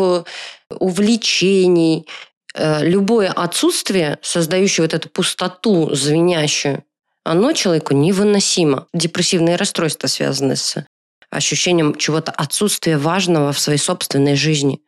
увлечений. 0.70 2.07
Любое 2.55 3.31
отсутствие, 3.31 4.18
создающее 4.22 4.85
вот 4.85 4.94
эту 4.94 5.09
пустоту 5.11 5.94
звенящую, 5.94 6.83
оно 7.25 7.53
человеку 7.53 7.92
невыносимо. 7.92 8.87
Депрессивные 8.94 9.57
расстройства 9.57 10.07
связаны 10.07 10.57
с 10.57 10.85
ощущением 11.31 11.96
чего-то 11.96 12.31
отсутствия 12.31 12.99
важного 12.99 13.53
в 13.53 13.59
своей 13.59 13.79
собственной 13.79 14.37
жизни. 14.37 14.81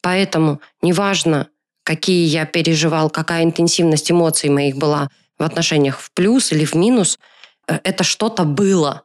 Поэтому 0.00 0.60
неважно, 0.80 1.48
какие 1.84 2.26
я 2.26 2.46
переживал, 2.46 3.10
какая 3.10 3.44
интенсивность 3.44 4.10
эмоций 4.10 4.50
моих 4.50 4.76
была 4.76 5.10
в 5.38 5.42
отношениях 5.42 6.00
в 6.00 6.10
плюс 6.12 6.50
или 6.50 6.64
в 6.64 6.74
минус, 6.74 7.18
э, 7.68 7.78
это 7.84 8.04
что-то 8.04 8.44
было. 8.44 9.02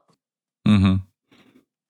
Угу. 0.66 1.02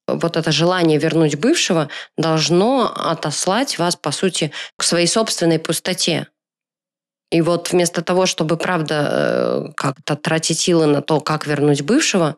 Вот 0.07 0.37
это 0.37 0.51
желание 0.51 0.97
вернуть 0.97 1.35
бывшего 1.35 1.89
должно 2.17 2.91
отослать 2.95 3.77
вас, 3.77 3.95
по 3.95 4.11
сути, 4.11 4.51
к 4.77 4.83
своей 4.83 5.07
собственной 5.07 5.59
пустоте. 5.59 6.27
И 7.29 7.41
вот 7.41 7.71
вместо 7.71 8.01
того, 8.01 8.25
чтобы, 8.25 8.55
правда, 8.57 9.09
э, 9.11 9.71
как-то 9.75 10.15
тратить 10.15 10.59
силы 10.59 10.85
на 10.85 11.01
то, 11.01 11.19
как 11.19 11.45
вернуть 11.45 11.81
бывшего, 11.81 12.37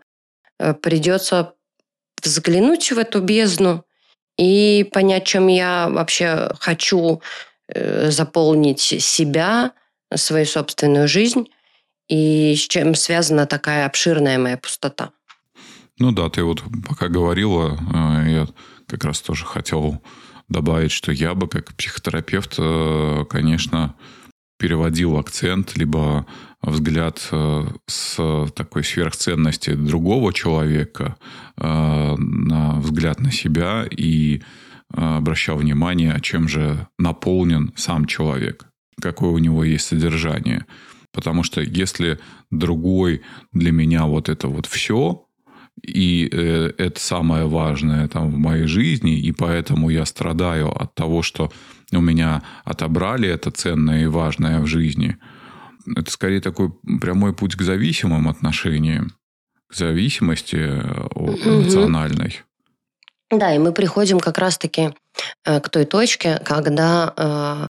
э, 0.59 0.73
придется 0.73 1.53
взглянуть 2.23 2.91
в 2.91 2.97
эту 2.97 3.21
бездну 3.21 3.85
и 4.37 4.89
понять, 4.91 5.25
чем 5.25 5.47
я 5.47 5.89
вообще 5.89 6.51
хочу 6.59 7.21
э, 7.67 8.09
заполнить 8.09 8.81
себя, 8.81 9.73
свою 10.15 10.47
собственную 10.47 11.07
жизнь, 11.07 11.49
и 12.07 12.55
с 12.55 12.61
чем 12.61 12.95
связана 12.95 13.45
такая 13.45 13.85
обширная 13.85 14.39
моя 14.39 14.57
пустота. 14.57 15.11
Ну 15.99 16.11
да, 16.11 16.29
ты 16.29 16.43
вот 16.43 16.63
пока 16.87 17.07
говорила, 17.09 17.77
я 18.25 18.47
как 18.87 19.03
раз 19.03 19.21
тоже 19.21 19.45
хотел 19.45 20.01
добавить, 20.47 20.91
что 20.91 21.11
я 21.11 21.35
бы 21.35 21.47
как 21.47 21.73
психотерапевт, 21.75 22.57
конечно, 23.29 23.95
переводил 24.59 25.17
акцент, 25.17 25.77
либо 25.77 26.25
взгляд 26.61 27.27
э, 27.31 27.67
с 27.87 28.47
такой 28.53 28.83
сверхценности 28.83 29.73
другого 29.73 30.33
человека 30.33 31.15
э, 31.57 32.15
на 32.17 32.79
взгляд 32.79 33.21
на 33.21 33.31
себя 33.31 33.85
и 33.89 34.37
э, 34.37 34.41
обращал 34.97 35.57
внимание, 35.57 36.19
чем 36.21 36.49
же 36.49 36.87
наполнен 36.97 37.71
сам 37.77 38.05
человек, 38.05 38.65
какое 39.01 39.29
у 39.29 39.37
него 39.37 39.63
есть 39.63 39.87
содержание. 39.87 40.65
Потому 41.13 41.43
что 41.43 41.61
если 41.61 42.19
другой 42.51 43.21
для 43.53 43.71
меня 43.71 44.05
вот 44.05 44.27
это 44.27 44.49
вот 44.49 44.65
все, 44.65 45.25
и 45.81 46.27
это 46.77 46.99
самое 46.99 47.47
важное 47.47 48.07
там 48.07 48.31
в 48.31 48.37
моей 48.37 48.67
жизни, 48.67 49.19
и 49.19 49.31
поэтому 49.31 49.89
я 49.89 50.05
страдаю 50.05 50.69
от 50.69 50.95
того, 50.95 51.21
что 51.21 51.51
у 51.91 52.01
меня 52.01 52.43
отобрали 52.63 53.27
это 53.27 53.51
ценное 53.51 54.03
и 54.03 54.07
важное 54.07 54.59
в 54.59 54.67
жизни, 54.67 55.17
это 55.95 56.11
скорее 56.11 56.41
такой 56.41 56.71
прямой 57.01 57.33
путь 57.33 57.55
к 57.55 57.61
зависимым 57.61 58.27
отношениям, 58.27 59.11
к 59.67 59.75
зависимости 59.75 60.55
э, 60.55 61.07
эмоциональной. 61.45 62.41
Да, 63.31 63.53
и 63.53 63.59
мы 63.59 63.71
приходим 63.71 64.19
как 64.19 64.37
раз-таки 64.37 64.89
э, 65.45 65.59
к 65.59 65.69
той 65.69 65.85
точке, 65.85 66.39
когда 66.43 67.13
э, 67.15 67.67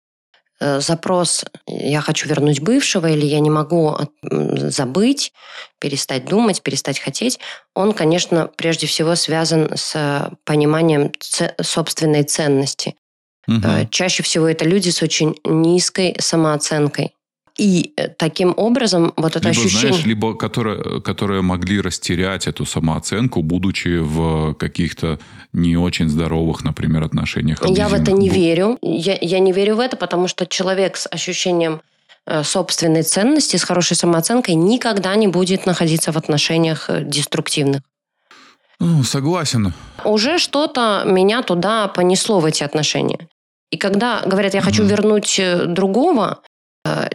запрос 0.59 1.45
«я 1.67 2.01
хочу 2.01 2.27
вернуть 2.27 2.61
бывшего» 2.61 3.07
или 3.07 3.25
«я 3.25 3.39
не 3.39 3.49
могу 3.49 3.97
забыть», 4.21 5.33
перестать 5.79 6.25
думать, 6.25 6.61
перестать 6.61 6.99
хотеть, 6.99 7.39
он, 7.75 7.93
конечно, 7.93 8.47
прежде 8.47 8.87
всего 8.87 9.15
связан 9.15 9.71
с 9.75 10.31
пониманием 10.45 11.11
собственной 11.61 12.23
ценности. 12.23 12.95
Угу. 13.47 13.89
Чаще 13.91 14.23
всего 14.23 14.47
это 14.47 14.63
люди 14.63 14.89
с 14.89 15.01
очень 15.01 15.35
низкой 15.43 16.15
самооценкой. 16.19 17.13
И 17.57 17.93
э, 17.97 18.07
таким 18.07 18.53
образом 18.57 19.13
вот 19.15 19.35
это 19.35 19.49
либо, 19.49 19.61
ощущение... 19.61 19.89
Знаешь, 19.89 20.05
либо 20.05 20.35
которые, 20.35 21.01
которые 21.01 21.41
могли 21.41 21.81
растерять 21.81 22.47
эту 22.47 22.65
самооценку, 22.65 23.43
будучи 23.43 23.99
в 23.99 24.53
каких-то 24.55 25.19
не 25.53 25.77
очень 25.77 26.09
здоровых, 26.09 26.63
например, 26.63 27.03
отношениях. 27.03 27.59
Я 27.65 27.87
в 27.87 27.93
это 27.93 28.11
не 28.11 28.29
верю. 28.29 28.77
Я, 28.81 29.17
я 29.21 29.39
не 29.39 29.51
верю 29.51 29.75
в 29.75 29.79
это, 29.79 29.97
потому 29.97 30.27
что 30.27 30.47
человек 30.47 30.97
с 30.97 31.07
ощущением 31.11 31.81
э, 32.25 32.43
собственной 32.43 33.03
ценности, 33.03 33.57
с 33.57 33.63
хорошей 33.63 33.95
самооценкой 33.95 34.55
никогда 34.55 35.15
не 35.15 35.27
будет 35.27 35.67
находиться 35.67 36.11
в 36.11 36.17
отношениях 36.17 36.89
деструктивных. 37.01 37.81
Ну, 38.79 39.03
согласен. 39.03 39.73
Уже 40.03 40.39
что-то 40.39 41.03
меня 41.05 41.41
туда 41.43 41.87
понесло 41.87 42.39
в 42.39 42.45
эти 42.45 42.63
отношения. 42.63 43.27
И 43.71 43.77
когда 43.77 44.21
говорят, 44.25 44.53
я 44.53 44.61
хочу 44.61 44.83
вернуть 44.83 45.39
э, 45.39 45.65
другого, 45.65 46.41
э, 46.43 46.52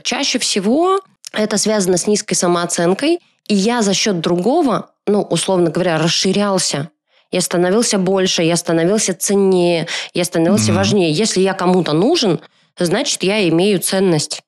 чаще 0.03 0.39
всего 0.39 1.01
это 1.33 1.59
связано 1.59 1.97
с 1.97 2.07
низкой 2.07 2.35
самооценкой, 2.35 3.21
и 3.49 3.55
я 3.55 3.83
за 3.83 3.95
счет 3.95 4.21
другого, 4.21 4.91
ну, 5.07 5.23
условно 5.23 5.71
говоря, 5.71 5.99
расширялся. 5.99 6.91
Я 7.31 7.41
становился 7.43 7.99
больше, 7.99 8.43
я 8.43 8.57
становился 8.57 9.15
ценнее, 9.15 9.87
я 10.15 10.25
становился 10.25 10.73
mm-hmm. 10.73 10.77
важнее. 10.77 11.13
Если 11.13 11.41
я 11.41 11.53
кому-то 11.53 11.93
нужен, 11.93 12.41
значит, 12.79 13.23
я 13.23 13.47
имею 13.49 13.81
ценность. 13.81 14.43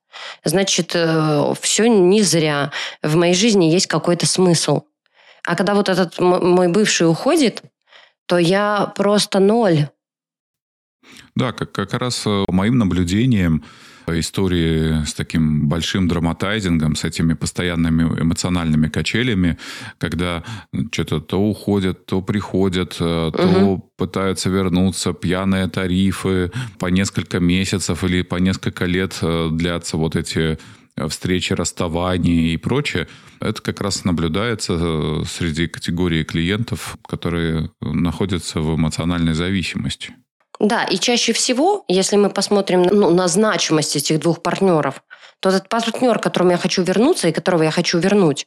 Значит, 0.45 0.93
э, 0.95 1.55
все 1.61 1.87
не 1.87 2.23
зря. 2.23 2.73
В 3.03 3.17
моей 3.17 3.35
жизни 3.35 3.67
есть 3.67 3.87
какой-то 3.87 4.27
смысл. 4.27 4.83
А 5.45 5.57
когда 5.57 5.75
вот 5.75 5.89
этот 5.89 6.19
мой 6.19 6.69
бывший 6.69 7.09
уходит, 7.09 7.63
то 8.27 8.39
я 8.39 8.93
просто 8.97 9.41
ноль. 9.41 9.89
Да, 11.35 11.53
как, 11.53 11.73
как 11.73 11.95
раз 11.95 12.27
э, 12.27 12.45
моим 12.49 12.79
наблюдениям 12.79 13.65
истории 14.19 15.05
с 15.05 15.15
таким 15.15 15.69
большим 15.69 16.09
драматайзингом, 16.09 16.97
с 16.97 17.05
этими 17.05 17.35
постоянными 17.35 18.03
эмоциональными 18.21 18.89
качелями, 18.89 19.59
когда 19.99 20.43
что-то 20.91 21.21
то 21.21 21.41
уходят, 21.41 22.07
то 22.07 22.23
приходят, 22.23 22.97
э, 23.01 23.31
то 23.35 23.49
угу. 23.49 23.91
пытаются 23.97 24.51
вернуться, 24.51 25.13
пьяные 25.13 25.69
тарифы, 25.69 26.51
по 26.79 26.87
несколько 26.87 27.41
месяцев 27.41 28.03
или 28.05 28.23
по 28.23 28.37
несколько 28.37 28.87
лет 28.87 29.19
э, 29.23 29.49
длятся 29.53 29.97
вот 29.97 30.17
эти 30.17 30.59
встречи, 31.09 31.53
расставания 31.53 32.53
и 32.53 32.57
прочее, 32.57 33.09
это 33.41 33.63
как 33.63 33.81
раз 33.81 34.05
наблюдается 34.05 35.25
среди 35.25 35.67
категории 35.67 36.25
клиентов, 36.25 36.97
которые 37.09 37.71
находятся 37.81 38.61
в 38.61 38.77
эмоциональной 38.77 39.35
зависимости. 39.35 40.15
Да, 40.61 40.85
и 40.85 40.99
чаще 40.99 41.33
всего, 41.33 41.85
если 41.89 42.17
мы 42.17 42.29
посмотрим 42.29 42.83
ну, 42.83 43.11
на 43.11 43.29
значимость 43.29 43.97
этих 43.97 44.21
двух 44.21 44.43
партнеров, 44.43 45.03
то 45.41 45.49
этот 45.49 45.71
партнер, 45.71 46.19
к 46.19 46.23
которому 46.23 46.51
я 46.51 46.59
хочу 46.59 46.83
вернуться 46.83 47.29
и 47.29 47.33
которого 47.33 47.63
я 47.63 47.71
хочу 47.71 47.99
вернуть, 47.99 48.47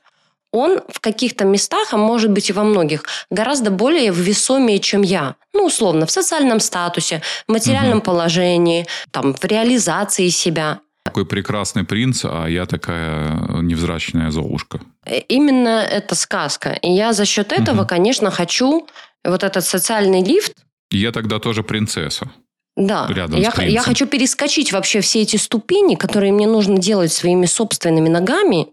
он 0.52 0.82
в 0.88 1.00
каких-то 1.00 1.44
местах, 1.46 1.94
а 1.94 1.98
может 1.98 2.30
быть 2.30 2.52
и 2.52 2.54
во 2.54 2.64
многих, 2.64 3.04
гораздо 3.32 3.72
более 3.72 4.12
весомее, 4.12 4.78
чем 4.78 5.02
я. 5.02 5.36
Ну, 5.54 5.66
условно, 5.66 6.06
в 6.06 6.12
социальном 6.12 6.60
статусе, 6.60 7.24
в 7.48 7.52
материальном 7.52 7.98
угу. 7.98 8.06
положении, 8.06 8.86
там, 9.10 9.34
в 9.34 9.44
реализации 9.44 10.30
себя. 10.30 10.82
Такой 11.04 11.26
прекрасный 11.26 11.84
принц, 11.84 12.26
а 12.26 12.46
я 12.46 12.68
такая 12.68 13.36
невзрачная 13.62 14.30
золушка. 14.30 14.80
Э, 15.06 15.18
именно 15.18 15.82
это 15.82 16.14
сказка. 16.14 16.74
И 16.74 16.92
я 16.92 17.14
за 17.14 17.26
счет 17.26 17.52
этого, 17.52 17.82
угу. 17.82 17.88
конечно, 17.88 18.30
хочу 18.30 18.88
вот 19.24 19.44
этот 19.44 19.66
социальный 19.66 20.24
лифт 20.24 20.54
я 20.98 21.12
тогда 21.12 21.40
тоже 21.40 21.64
принцесса. 21.64 22.32
Да, 22.76 23.08
рядом 23.10 23.40
я, 23.40 23.54
я 23.60 23.82
хочу 23.82 24.08
перескочить 24.08 24.72
вообще 24.72 25.02
все 25.02 25.22
эти 25.22 25.38
ступени, 25.38 25.94
которые 25.96 26.32
мне 26.32 26.48
нужно 26.48 26.80
делать 26.80 27.14
своими 27.14 27.46
собственными 27.46 28.10
ногами, 28.10 28.68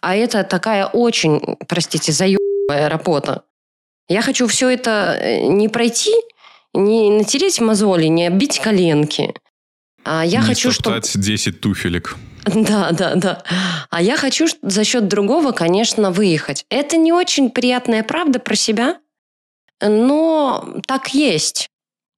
а 0.00 0.14
это 0.14 0.44
такая 0.44 0.86
очень, 0.86 1.56
простите, 1.66 2.12
заебая 2.12 2.88
работа. 2.88 3.42
Я 4.08 4.22
хочу 4.22 4.46
все 4.46 4.68
это 4.68 5.18
э, 5.20 5.46
не 5.46 5.68
пройти, 5.68 6.14
не 6.72 7.10
натереть 7.10 7.60
мозоли, 7.60 8.06
не 8.06 8.26
оббить 8.28 8.60
коленки. 8.60 9.34
А 10.04 10.24
я 10.24 10.40
не 10.40 10.46
хочу, 10.46 10.70
чтобы... 10.70 11.00
10 11.02 11.60
туфелек. 11.60 12.16
Да, 12.54 12.92
да, 12.92 13.16
да. 13.16 13.42
А 13.90 14.00
я 14.00 14.16
хочу 14.16 14.46
за 14.62 14.84
счет 14.84 15.08
другого, 15.08 15.50
конечно, 15.50 16.12
выехать. 16.12 16.64
Это 16.70 16.96
не 16.96 17.12
очень 17.12 17.50
приятная 17.50 18.04
правда 18.04 18.38
про 18.38 18.54
себя, 18.54 18.98
но 19.80 20.64
так 20.86 21.08
есть. 21.14 21.68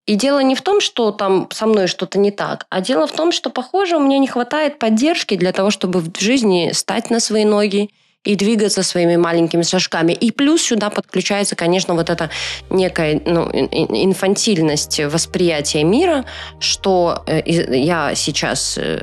И 0.07 0.15
дело 0.15 0.39
не 0.39 0.55
в 0.55 0.63
том, 0.63 0.81
что 0.81 1.11
там 1.11 1.49
со 1.53 1.67
мной 1.67 1.87
что-то 1.87 2.19
не 2.19 2.31
так, 2.31 2.67
а 2.71 2.81
дело 2.81 3.07
в 3.07 3.13
том, 3.13 3.31
что, 3.31 3.51
похоже, 3.51 3.97
у 3.97 4.01
меня 4.01 4.19
не 4.19 4.27
хватает 4.27 4.79
поддержки 4.79 5.37
для 5.37 5.53
того, 5.53 5.71
чтобы 5.71 6.01
в 6.01 6.19
жизни 6.19 6.71
стать 6.73 7.11
на 7.11 7.21
свои 7.21 7.45
ноги 7.45 7.91
и 8.25 8.35
двигаться 8.35 8.83
своими 8.83 9.17
маленькими 9.17 9.63
шажками. 9.63 10.13
И 10.13 10.31
плюс 10.33 10.63
сюда 10.63 10.89
подключается, 10.91 11.57
конечно, 11.57 11.95
вот 11.95 12.09
эта 12.11 12.31
некая 12.71 13.21
ну, 13.27 13.51
ин- 13.51 13.69
ин- 13.71 14.11
инфантильность 14.11 14.99
восприятия 15.05 15.85
мира, 15.85 16.25
что 16.59 17.23
э, 17.27 17.43
я 17.47 18.15
сейчас 18.15 18.79
э, 18.79 19.03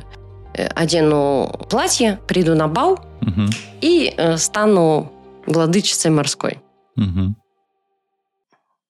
э, 0.54 0.66
одену 0.74 1.48
платье, 1.70 2.18
приду 2.26 2.54
на 2.56 2.66
бал 2.68 2.98
Мгм. 3.20 3.50
и 3.80 4.12
стану 4.36 5.10
владычицей 5.46 6.10
морской. 6.10 6.58
Мгм. 6.96 7.36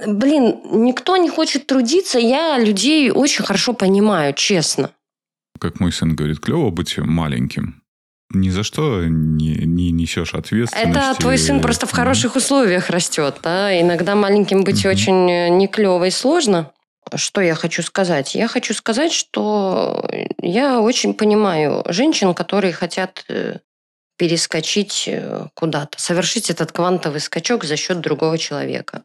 Блин, 0.07 0.61
никто 0.71 1.17
не 1.17 1.29
хочет 1.29 1.67
трудиться, 1.67 2.19
я 2.19 2.59
людей 2.59 3.11
очень 3.11 3.45
хорошо 3.45 3.73
понимаю, 3.73 4.33
честно. 4.35 4.91
Как 5.59 5.81
мой 5.81 5.93
сын 5.93 6.15
говорит, 6.15 6.41
клево 6.41 6.71
быть 6.71 6.99
маленьким. 6.99 7.83
Ни 8.31 8.51
за 8.51 8.65
что 8.65 9.05
не, 9.05 9.55
не 9.55 9.93
несешь 9.93 10.35
ответственности. 10.35 10.99
Это 10.99 11.15
твой 11.19 11.39
сын 11.39 11.61
просто 11.61 11.87
в 11.87 11.93
хороших 11.93 12.37
условиях 12.37 12.91
растет, 12.91 13.37
да? 13.43 13.81
Иногда 13.81 14.15
маленьким 14.17 14.65
быть 14.65 14.85
Мгм. 14.85 14.91
очень 14.91 15.31
э, 15.31 15.49
не 15.49 15.69
клево 15.69 16.05
и 16.05 16.11
сложно. 16.11 16.73
Что 17.15 17.41
я 17.41 17.55
хочу 17.55 17.83
сказать? 17.83 18.35
Я 18.35 18.49
хочу 18.49 18.75
сказать, 18.75 19.13
что 19.13 20.09
я 20.43 20.81
очень 20.81 21.15
понимаю 21.15 21.85
женщин, 21.89 22.35
которые 22.35 22.73
хотят 22.73 23.25
э, 23.29 23.59
перескочить 24.19 25.05
э, 25.07 25.47
куда-то, 25.55 26.01
совершить 26.01 26.51
этот 26.51 26.73
квантовый 26.73 27.21
скачок 27.21 27.65
за 27.65 27.77
счет 27.77 28.01
другого 28.01 28.39
человека. 28.39 29.05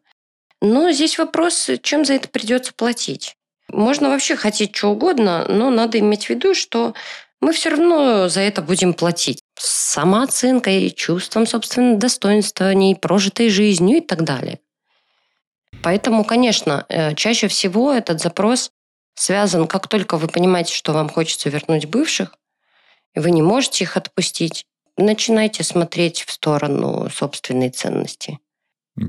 Но 0.61 0.91
здесь 0.91 1.17
вопрос, 1.17 1.69
чем 1.81 2.05
за 2.05 2.13
это 2.13 2.29
придется 2.29 2.71
платить. 2.73 3.35
Можно 3.67 4.09
вообще 4.09 4.35
хотеть 4.35 4.75
что 4.75 4.89
угодно, 4.89 5.45
но 5.47 5.69
надо 5.69 5.97
иметь 5.99 6.25
в 6.25 6.29
виду, 6.29 6.53
что 6.53 6.93
мы 7.39 7.53
все 7.53 7.69
равно 7.69 8.29
за 8.29 8.41
это 8.41 8.61
будем 8.61 8.93
платить. 8.93 9.41
Самооценкой, 9.57 10.91
чувством 10.91 11.47
собственного 11.47 11.97
достоинства, 11.97 12.73
ней 12.73 12.95
прожитой 12.95 13.49
жизнью 13.49 13.97
и 13.97 14.01
так 14.01 14.23
далее. 14.23 14.59
Поэтому, 15.81 16.23
конечно, 16.23 16.85
э, 16.89 17.15
чаще 17.15 17.47
всего 17.47 17.91
этот 17.91 18.21
запрос 18.21 18.71
связан, 19.15 19.67
как 19.67 19.87
только 19.87 20.17
вы 20.17 20.27
понимаете, 20.27 20.75
что 20.75 20.93
вам 20.93 21.09
хочется 21.09 21.49
вернуть 21.49 21.87
бывших, 21.87 22.35
и 23.15 23.19
вы 23.19 23.31
не 23.31 23.41
можете 23.41 23.83
их 23.83 23.97
отпустить, 23.97 24.65
начинайте 24.97 25.63
смотреть 25.63 26.21
в 26.21 26.31
сторону 26.31 27.09
собственной 27.09 27.71
ценности. 27.71 28.39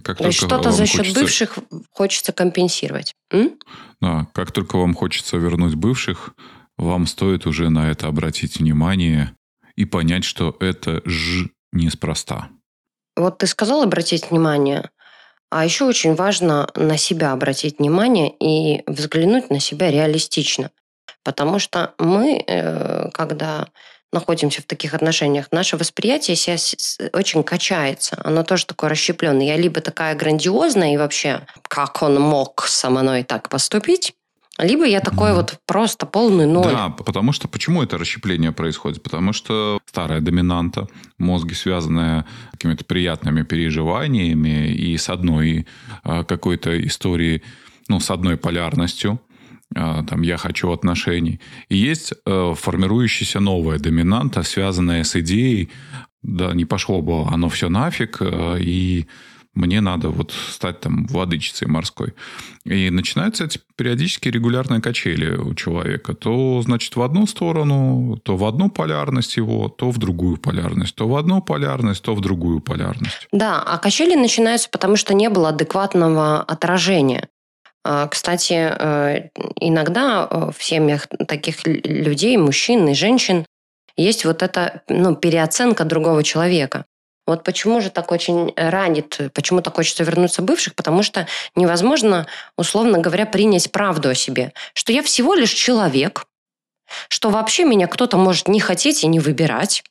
Как 0.01 0.19
То 0.19 0.27
есть 0.27 0.39
что-то 0.39 0.71
за 0.73 0.87
счет 0.87 0.99
хочется- 1.01 1.21
бывших 1.21 1.59
хочется 1.91 2.33
компенсировать. 2.33 3.15
М? 3.31 3.59
Да, 4.01 4.27
как 4.33 4.53
только 4.53 4.77
вам 4.79 4.95
хочется 4.95 5.37
вернуть 5.37 5.75
бывших, 5.75 6.35
вам 6.79 7.07
стоит 7.07 7.47
уже 7.47 7.69
на 7.71 7.91
это 7.91 8.07
обратить 8.07 8.57
внимание 8.59 9.35
и 9.77 9.85
понять, 9.85 10.25
что 10.25 10.57
это 10.61 11.03
ж 11.05 11.49
неспроста. 11.73 12.49
Вот 13.17 13.39
ты 13.39 13.47
сказал 13.47 13.83
обратить 13.83 14.31
внимание, 14.31 14.91
а 15.51 15.65
еще 15.65 15.85
очень 15.85 16.15
важно 16.15 16.69
на 16.75 16.97
себя 16.97 17.33
обратить 17.33 17.79
внимание 17.79 18.33
и 18.41 18.83
взглянуть 18.87 19.51
на 19.51 19.61
себя 19.61 19.91
реалистично. 19.91 20.71
Потому 21.25 21.59
что 21.59 21.95
мы, 21.99 22.43
э, 22.47 23.11
когда 23.13 23.69
находимся 24.17 24.61
в 24.63 24.65
таких 24.67 24.95
отношениях, 24.95 25.47
наше 25.51 25.77
восприятие 25.77 26.37
себя 26.37 26.59
с- 26.59 26.75
с- 26.79 26.99
очень 27.13 27.43
качается. 27.43 28.21
Оно 28.25 28.43
тоже 28.43 28.67
такое 28.67 28.91
расщепленное. 28.91 29.47
Я 29.47 29.57
либо 29.57 29.81
такая 29.81 30.15
грандиозная 30.15 30.95
и 30.95 30.97
вообще, 30.99 31.41
как 31.69 32.03
он 32.03 32.21
мог 32.21 32.65
со 32.69 32.91
мной 32.91 33.23
так 33.25 33.49
поступить, 33.49 34.13
либо 34.59 34.85
я 34.85 35.01
такой 35.01 35.29
Мгм. 35.31 35.37
вот 35.37 35.55
просто 35.67 36.05
полный 36.05 36.47
ноль. 36.47 36.71
Да, 36.73 36.91
потому 36.91 37.33
что 37.33 37.49
почему 37.49 37.83
это 37.83 37.97
расщепление 37.97 38.53
происходит? 38.53 39.03
Потому 39.03 39.33
что 39.33 39.79
старая 39.87 40.21
доминанта, 40.21 40.89
мозги, 41.19 41.55
связанная 41.55 42.27
с 42.51 42.53
какими-то 42.53 42.85
приятными 42.85 43.43
переживаниями 43.43 44.69
и 44.73 44.97
с 44.99 45.09
одной 45.09 45.67
а, 46.05 46.23
какой-то 46.25 46.79
историей, 46.87 47.43
ну, 47.89 47.99
с 47.99 48.11
одной 48.11 48.37
полярностью, 48.37 49.21
там, 49.75 50.23
я 50.23 50.37
хочу 50.37 50.71
отношений. 50.71 51.41
И 51.69 51.77
есть 51.77 52.13
э, 52.27 52.55
формирующаяся 52.57 53.41
новая 53.41 53.79
доминанта, 53.79 54.43
связанная 54.43 55.05
с 55.05 55.17
идеей, 55.17 55.71
да, 56.23 56.53
не 56.55 56.65
пошло 56.65 57.03
бы 57.03 57.27
оно 57.27 57.49
все 57.49 57.69
нафиг, 57.69 58.19
э, 58.21 58.59
и 58.61 59.07
мне 59.55 59.83
надо 59.83 60.09
вот 60.09 60.33
стать 60.33 60.81
там 60.81 61.07
владычицей 61.07 61.69
морской. 61.69 62.15
И 62.65 62.89
начинаются 62.89 63.45
эти 63.45 63.61
периодически 63.77 64.29
регулярные 64.29 64.81
качели 64.81 65.37
у 65.37 65.55
человека. 65.55 66.15
То, 66.15 66.63
значит, 66.63 66.97
в 66.97 67.03
одну 67.03 67.27
сторону, 67.27 68.19
то 68.23 68.37
в 68.37 68.45
одну 68.47 68.71
полярность 68.71 69.37
его, 69.37 69.69
то 69.69 69.91
в 69.91 69.99
другую 69.99 70.39
полярность. 70.39 70.95
То 70.95 71.07
в 71.07 71.17
одну 71.17 71.43
полярность, 71.43 72.03
то 72.03 72.15
в 72.15 72.23
другую 72.23 72.61
полярность. 72.61 73.29
Да, 73.31 73.63
а 73.63 73.77
качели 73.77 74.15
начинаются, 74.15 74.71
потому 74.71 74.97
что 74.97 75.13
не 75.13 75.29
было 75.29 75.51
адекватного 75.51 76.41
отражения. 76.43 77.29
А, 77.85 78.07
Кстати, 78.09 78.55
э, 78.55 79.31
иногда 79.57 80.29
э, 80.31 80.51
в 80.57 80.63
семьях 80.63 81.09
таких 81.27 81.67
людей, 81.67 82.37
мужчин 82.37 82.89
и 82.89 82.95
женщин, 82.95 83.45
есть 83.97 84.25
вот 84.25 84.43
эта 84.43 84.83
ну, 84.89 85.17
переоценка 85.17 85.85
другого 85.85 86.23
человека. 86.23 86.85
Вот 87.27 87.45
почему 87.45 87.81
же 87.81 87.91
так 87.91 88.11
очень 88.11 88.53
ранит, 88.57 89.21
почему 89.33 89.63
так 89.63 89.77
хочется 89.77 90.03
вернуться 90.03 90.43
бывших, 90.43 90.75
потому 90.75 91.03
что 91.03 91.29
невозможно, 91.55 92.27
условно 92.57 92.99
говоря, 92.99 93.27
принять 93.27 93.71
правду 93.71 94.09
о 94.09 94.15
себе, 94.15 94.53
что 94.75 94.93
я 94.93 95.03
всего 95.03 95.35
лишь 95.35 95.53
человек, 95.53 96.27
что 97.09 97.31
вообще 97.31 97.65
меня 97.65 97.87
кто-то 97.87 98.17
может 98.17 98.49
не 98.49 98.59
хотеть 98.59 99.05
и 99.05 99.07
не 99.07 99.21
выбирать, 99.21 99.85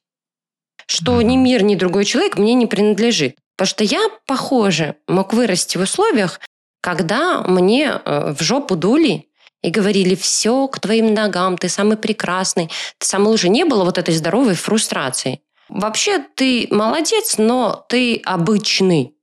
что 0.88 1.21
ни 1.21 1.38
мир, 1.38 1.63
ни 1.63 1.75
другой 1.75 2.04
человек 2.04 2.38
мне 2.38 2.54
не 2.54 2.65
принадлежит. 2.65 3.38
Потому 3.56 3.67
что 3.67 3.84
я, 3.86 4.01
похоже, 4.25 4.95
мог 5.08 5.34
вырасти 5.34 5.77
в 5.77 5.82
условиях, 5.82 6.41
когда 6.82 7.44
мне 7.44 8.02
э, 8.04 8.34
в 8.34 8.41
жопу 8.41 8.76
дули 8.76 9.28
и 9.62 9.70
говорили, 9.70 10.15
все 10.15 10.67
к 10.67 10.80
твоим 10.80 11.13
ногам, 11.13 11.58
ты 11.58 11.70
самый 11.70 11.98
прекрасный, 11.98 12.70
ты 12.98 13.06
самый 13.06 13.28
лучший. 13.28 13.52
Не 13.52 13.63
было 13.63 13.84
вот 13.84 13.98
этой 13.98 14.15
здоровой 14.15 14.56
фрустрации. 14.56 15.41
Вообще 15.70 16.20
ты 16.36 16.67
молодец, 16.72 17.38
но 17.38 17.86
ты 17.88 18.22
обычный. 18.26 19.15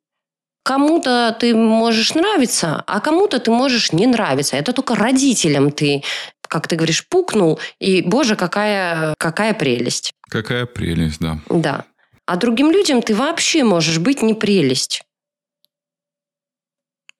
Кому-то 0.62 1.36
ты 1.38 1.54
можешь 1.54 2.14
нравиться, 2.14 2.84
а 2.86 3.00
кому-то 3.00 3.38
ты 3.38 3.50
можешь 3.50 3.92
не 3.92 4.06
нравиться. 4.06 4.56
Это 4.56 4.72
только 4.72 4.94
родителям 4.94 5.70
ты, 5.72 6.04
как 6.42 6.68
ты 6.68 6.76
говоришь, 6.76 7.06
пукнул, 7.08 7.58
и, 7.78 8.02
боже, 8.02 8.36
какая, 8.36 9.14
какая 9.18 9.54
прелесть. 9.54 10.12
Какая 10.30 10.66
прелесть, 10.66 11.20
да. 11.20 11.38
Да. 11.48 11.84
А 12.26 12.36
другим 12.36 12.70
людям 12.70 13.00
ты 13.02 13.14
вообще 13.14 13.64
можешь 13.64 13.98
быть 13.98 14.22
не 14.22 14.34
прелесть. 14.34 15.02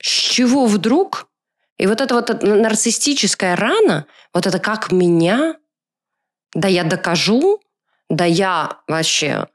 С 0.02 0.08
чего 0.08 0.66
вдруг? 0.66 1.28
И 1.76 1.86
вот 1.86 2.00
эта 2.00 2.14
вот 2.14 2.42
нарциссическая 2.42 3.56
рана, 3.56 4.06
вот 4.34 4.46
это 4.46 4.58
как 4.58 4.90
меня, 4.92 5.56
да 6.54 6.68
я 6.68 6.84
докажу, 6.84 7.60
да 8.08 8.24
я 8.24 8.78
вообще, 8.88 9.46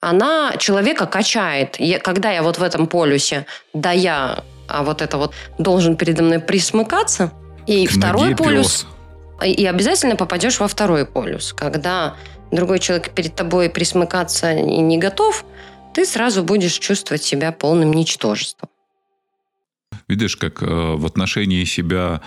она 0.00 0.54
человека 0.58 1.06
качает. 1.06 1.80
Я- 1.80 1.98
когда 1.98 2.30
я 2.30 2.42
вот 2.42 2.58
в 2.58 2.62
этом 2.62 2.86
полюсе, 2.86 3.46
да 3.72 3.92
я, 3.92 4.44
а 4.68 4.82
вот 4.82 5.02
это 5.02 5.16
вот 5.16 5.34
должен 5.58 5.96
передо 5.96 6.22
мной 6.22 6.38
присмыкаться, 6.38 7.32
и 7.66 7.86
К 7.86 7.90
второй 7.92 8.36
полюс, 8.36 8.86
пёс. 9.40 9.48
и 9.58 9.66
обязательно 9.66 10.16
попадешь 10.16 10.60
во 10.60 10.68
второй 10.68 11.06
полюс. 11.06 11.52
Когда 11.52 12.16
другой 12.52 12.78
человек 12.78 13.10
перед 13.10 13.34
тобой 13.34 13.68
присмыкаться 13.70 14.54
не 14.54 14.98
готов, 14.98 15.44
ты 15.94 16.04
сразу 16.04 16.44
будешь 16.44 16.78
чувствовать 16.78 17.24
себя 17.24 17.50
полным 17.52 17.92
ничтожеством. 17.92 18.68
Видишь, 20.08 20.36
как 20.36 20.62
э, 20.62 20.66
в 20.66 21.04
отношении 21.04 21.64
себя 21.64 22.22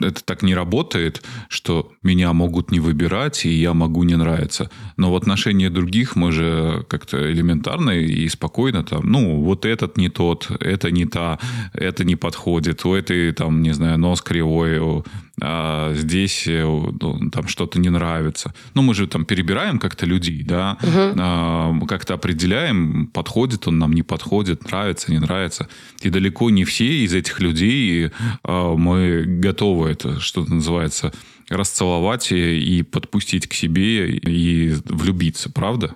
это 0.00 0.24
так 0.24 0.42
не 0.42 0.54
работает, 0.54 1.22
что 1.48 1.92
меня 2.02 2.32
могут 2.32 2.70
не 2.70 2.80
выбирать, 2.80 3.46
и 3.46 3.50
я 3.50 3.74
могу 3.74 4.02
не 4.02 4.16
нравиться. 4.16 4.70
Но 4.96 5.12
в 5.12 5.16
отношении 5.16 5.68
других 5.68 6.16
мы 6.16 6.32
же 6.32 6.84
как-то 6.88 7.30
элементарно 7.30 7.90
и 7.90 8.28
спокойно 8.28 8.84
там, 8.84 9.10
ну, 9.10 9.42
вот 9.42 9.64
этот 9.64 9.96
не 9.96 10.08
тот, 10.08 10.50
это 10.60 10.90
не 10.90 11.06
та, 11.06 11.38
это 11.72 12.04
не 12.04 12.16
подходит, 12.16 12.84
у 12.84 12.94
этой 12.94 13.32
там, 13.32 13.62
не 13.62 13.72
знаю, 13.72 13.98
нос 13.98 14.22
кривой, 14.22 14.78
у 14.78 15.04
а 15.40 15.92
здесь 15.94 16.46
э, 16.46 16.64
ну, 16.64 17.30
там 17.30 17.46
что-то 17.46 17.78
не 17.78 17.90
нравится. 17.90 18.54
Ну, 18.74 18.82
мы 18.82 18.94
же 18.94 19.06
там 19.06 19.26
перебираем 19.26 19.78
как-то 19.78 20.06
людей, 20.06 20.42
да, 20.42 20.78
угу. 20.82 21.86
как-то 21.86 22.14
определяем, 22.14 23.06
подходит 23.08 23.68
он 23.68 23.78
нам, 23.78 23.92
не 23.92 24.02
подходит, 24.02 24.64
нравится, 24.64 25.12
не 25.12 25.18
нравится. 25.18 25.68
И 26.00 26.08
далеко 26.08 26.48
не 26.50 26.64
все 26.64 27.04
из 27.04 27.12
этих 27.12 27.40
людей 27.40 28.10
а, 28.42 28.74
мы 28.74 29.24
готовы 29.26 29.90
это, 29.90 30.20
что 30.20 30.44
называется, 30.44 31.12
расцеловать 31.50 32.32
и 32.32 32.82
подпустить 32.82 33.46
к 33.46 33.52
себе 33.52 34.08
и 34.10 34.74
влюбиться, 34.86 35.50
правда? 35.50 35.94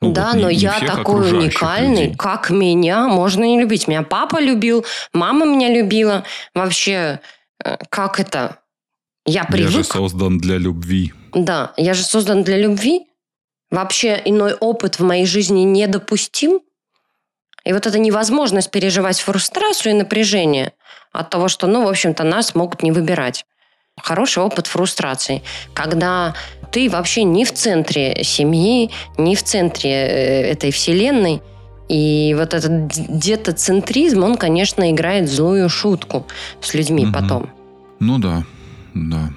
Ну, 0.00 0.12
да, 0.12 0.32
вот 0.32 0.42
но 0.42 0.50
не 0.50 0.56
я 0.56 0.78
такой 0.80 1.30
уникальный, 1.32 2.04
людей. 2.04 2.16
как 2.16 2.50
меня 2.50 3.08
можно 3.08 3.44
не 3.44 3.60
любить. 3.60 3.88
Меня 3.88 4.02
папа 4.02 4.40
любил, 4.40 4.86
мама 5.12 5.44
меня 5.44 5.72
любила. 5.72 6.24
Вообще, 6.54 7.20
э, 7.64 7.76
как 7.90 8.20
это? 8.20 8.60
Я 9.28 9.44
привык. 9.44 9.70
Я 9.70 9.78
же 9.78 9.84
создан 9.84 10.38
для 10.38 10.56
любви. 10.56 11.12
Да, 11.34 11.72
я 11.76 11.92
же 11.94 12.02
создан 12.02 12.42
для 12.42 12.56
любви. 12.56 13.06
Вообще 13.70 14.20
иной 14.24 14.54
опыт 14.54 14.98
в 14.98 15.04
моей 15.04 15.26
жизни 15.26 15.60
недопустим. 15.60 16.60
И 17.64 17.72
вот 17.74 17.86
эта 17.86 17.98
невозможность 17.98 18.70
переживать 18.70 19.20
фрустрацию 19.20 19.92
и 19.92 19.98
напряжение 19.98 20.72
от 21.12 21.28
того, 21.28 21.48
что, 21.48 21.66
ну, 21.66 21.84
в 21.84 21.88
общем-то, 21.88 22.24
нас 22.24 22.54
могут 22.54 22.82
не 22.82 22.90
выбирать. 22.90 23.44
Хороший 24.00 24.42
опыт 24.42 24.66
фрустрации, 24.66 25.42
когда 25.74 26.34
ты 26.72 26.88
вообще 26.88 27.24
не 27.24 27.44
в 27.44 27.52
центре 27.52 28.22
семьи, 28.24 28.90
не 29.18 29.36
в 29.36 29.42
центре 29.42 29.90
э, 29.90 30.50
этой 30.52 30.70
вселенной. 30.70 31.42
И 31.90 32.34
вот 32.38 32.54
этот 32.54 32.88
детоцентризм, 32.88 34.22
он, 34.22 34.36
конечно, 34.36 34.90
играет 34.90 35.28
злую 35.28 35.68
шутку 35.68 36.26
с 36.62 36.72
людьми 36.72 37.04
угу. 37.04 37.12
потом. 37.12 37.50
Ну 38.00 38.18
да, 38.18 38.44
да. 38.94 39.30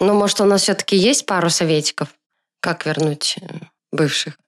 Ну, 0.00 0.14
может, 0.14 0.40
у 0.40 0.44
нас 0.44 0.62
все-таки 0.62 0.96
есть 0.96 1.26
пару 1.26 1.50
советиков, 1.50 2.08
как 2.60 2.84
вернуть 2.86 3.36
э, 3.40 3.46
бывших? 3.92 4.38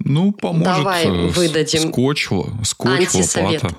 Ну, 0.00 0.32
поможет 0.32 0.64
Давай 0.64 1.06
э, 1.06 1.26
выдадим 1.28 1.90
скотч, 1.90 2.28
скотч 2.64 3.14
лопата. 3.14 3.74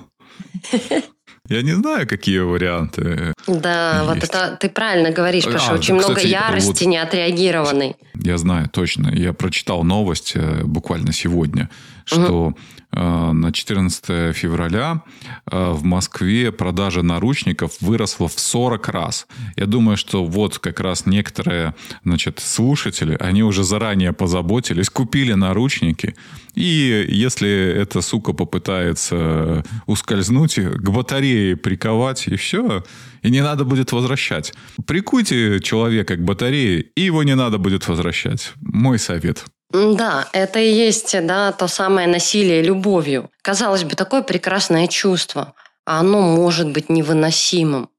Я 1.48 1.62
не 1.62 1.72
знаю, 1.72 2.06
какие 2.06 2.40
варианты. 2.40 3.32
Да, 3.46 4.00
есть. 4.00 4.06
вот 4.06 4.24
это 4.24 4.56
ты 4.60 4.68
правильно 4.68 5.10
говоришь, 5.10 5.44
потому 5.44 5.62
а, 5.62 5.64
что 5.64 5.74
очень 5.74 5.98
кстати, 5.98 6.16
много 6.16 6.28
ярости 6.28 6.84
вот, 6.84 6.90
неотреагированной. 6.90 7.96
Я 8.14 8.36
знаю, 8.36 8.68
точно. 8.68 9.08
Я 9.08 9.32
прочитал 9.32 9.82
новость 9.82 10.32
э, 10.34 10.64
буквально 10.64 11.12
сегодня, 11.12 11.70
что 12.04 12.48
угу. 12.48 12.58
На 12.92 13.52
14 13.52 14.34
февраля 14.34 15.02
э, 15.50 15.70
в 15.72 15.84
Москве 15.84 16.50
продажа 16.52 17.02
наручников 17.02 17.80
выросла 17.80 18.28
в 18.28 18.38
40 18.38 18.88
раз. 18.88 19.26
Я 19.56 19.66
думаю, 19.66 19.96
что 19.96 20.24
вот 20.24 20.58
как 20.58 20.80
раз 20.80 21.06
некоторые 21.06 21.74
значит, 22.04 22.40
слушатели, 22.40 23.16
они 23.20 23.42
уже 23.42 23.62
заранее 23.64 24.12
позаботились, 24.12 24.90
купили 24.90 25.34
наручники, 25.34 26.16
и 26.54 27.06
если 27.08 27.48
эта 27.48 28.00
сука 28.00 28.32
попытается 28.32 29.64
ускользнуть, 29.86 30.56
к 30.56 30.90
батарее 30.90 31.56
приковать, 31.56 32.26
и 32.26 32.36
все, 32.36 32.84
и 33.22 33.30
не 33.30 33.42
надо 33.42 33.64
будет 33.64 33.92
возвращать. 33.92 34.54
Прикуйте 34.86 35.60
человека 35.60 36.16
к 36.16 36.24
батарее, 36.24 36.80
и 36.80 37.02
его 37.02 37.22
не 37.22 37.36
надо 37.36 37.58
будет 37.58 37.86
возвращать. 37.86 38.52
Мой 38.60 38.98
совет. 38.98 39.44
Да, 39.70 40.28
это 40.32 40.58
и 40.58 40.72
есть 40.72 41.14
да, 41.26 41.52
то 41.52 41.68
самое 41.68 42.06
насилие 42.06 42.62
любовью. 42.62 43.30
Казалось 43.42 43.84
бы, 43.84 43.96
такое 43.96 44.22
прекрасное 44.22 44.86
чувство, 44.86 45.54
а 45.84 46.00
оно 46.00 46.20
может 46.20 46.68
быть 46.68 46.88
невыносимым. 46.88 47.90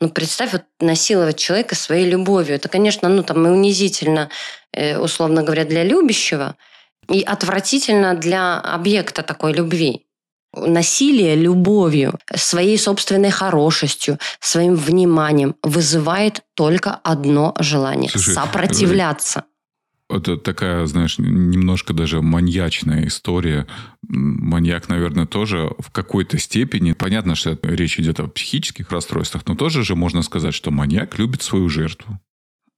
Ну, 0.00 0.08
представь, 0.08 0.52
вот 0.52 0.62
насиловать 0.80 1.36
человека 1.36 1.74
своей 1.74 2.08
любовью. 2.08 2.54
Это, 2.54 2.70
конечно, 2.70 3.08
ну, 3.10 3.22
там 3.22 3.46
и 3.46 3.50
унизительно, 3.50 4.30
э, 4.72 4.96
условно 4.98 5.42
говоря, 5.42 5.64
для 5.64 5.84
любящего– 5.84 6.56
и 7.10 7.22
отвратительно 7.22 8.14
для 8.14 8.58
объекта 8.58 9.22
такой 9.22 9.52
любви. 9.52 10.06
Насилие 10.52 11.36
любовью, 11.36 12.18
своей 12.34 12.76
собственной 12.76 13.30
хорошестью, 13.30 14.18
своим 14.40 14.74
вниманием 14.74 15.54
вызывает 15.62 16.42
только 16.54 16.98
одно 17.04 17.54
желание 17.58 18.10
Слушай, 18.10 18.34
сопротивляться. 18.34 19.44
Это 20.10 20.36
такая, 20.36 20.86
знаешь, 20.86 21.18
немножко 21.18 21.94
даже 21.94 22.20
маньячная 22.20 23.06
история. 23.06 23.66
Маньяк, 24.02 24.88
наверное, 24.88 25.26
тоже 25.26 25.70
в 25.78 25.90
какой-то 25.90 26.38
степени. 26.38 26.92
Понятно, 26.92 27.34
что 27.34 27.58
речь 27.62 27.98
идет 28.00 28.20
о 28.20 28.26
психических 28.26 28.90
расстройствах, 28.90 29.44
но 29.46 29.54
тоже 29.54 29.84
же 29.84 29.94
можно 29.94 30.22
сказать, 30.22 30.54
что 30.54 30.70
маньяк 30.70 31.18
любит 31.18 31.42
свою 31.42 31.68
жертву. 31.68 32.18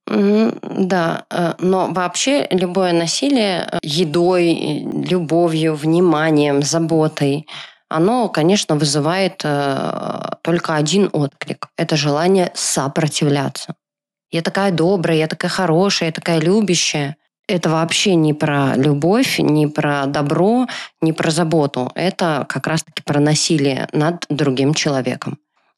Да, 0.05 1.25
э, 1.29 1.53
но 1.59 1.91
вообще 1.91 2.47
любое 2.51 2.91
насилие 2.91 3.69
э, 3.71 3.79
едой, 3.81 4.83
любовью, 5.09 5.75
вниманием, 5.75 6.61
заботой, 6.61 7.47
оно, 7.87 8.27
конечно, 8.27 8.75
вызывает 8.75 9.41
э, 9.45 10.35
только 10.41 10.75
один 10.75 11.09
отклик. 11.13 11.67
Это 11.77 11.95
желание 11.95 12.51
сопротивляться. 12.53 13.75
Я 14.31 14.41
такая 14.41 14.71
добрая, 14.71 15.17
я 15.17 15.27
такая 15.27 15.51
хорошая, 15.51 16.09
я 16.09 16.13
такая 16.13 16.39
любящая. 16.41 17.15
Это 17.47 17.69
вообще 17.69 18.15
не 18.15 18.33
про 18.33 18.75
любовь, 18.75 19.39
не 19.39 19.67
про 19.67 20.05
добро, 20.05 20.67
не 21.01 21.11
про 21.11 21.29
заботу. 21.29 21.91
Это 21.93 22.45
как 22.47 22.67
раз-таки 22.67 23.03
про 23.03 23.19
насилие 23.19 23.87
над 23.91 24.25
другим 24.29 24.73
человеком. 24.73 25.37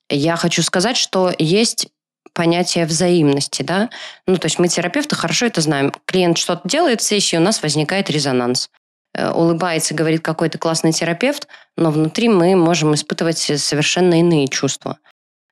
Я 0.10 0.36
хочу 0.36 0.62
сказать, 0.62 0.96
что 0.98 1.34
есть 1.40 1.88
понятие 2.34 2.86
взаимности, 2.86 3.64
да. 3.64 3.90
Ну, 4.28 4.38
то 4.38 4.46
есть 4.46 4.60
мы, 4.60 4.68
терапевты, 4.68 5.16
хорошо 5.16 5.48
это 5.48 5.62
знаем. 5.62 5.92
Клиент 6.06 6.38
что-то 6.38 6.68
делает 6.68 7.02
в 7.02 7.04
сессии, 7.04 7.38
у 7.38 7.42
нас 7.42 7.64
возникает 7.64 8.10
резонанс. 8.10 8.70
Э, 9.16 9.32
улыбается, 9.32 9.96
говорит 9.96 10.22
какой-то 10.22 10.58
классный 10.58 10.92
терапевт, 10.92 11.48
но 11.78 11.90
внутри 11.90 12.30
мы 12.30 12.56
можем 12.56 12.94
испытывать 12.94 13.38
совершенно 13.38 14.20
иные 14.20 14.48
чувства. 14.48 14.98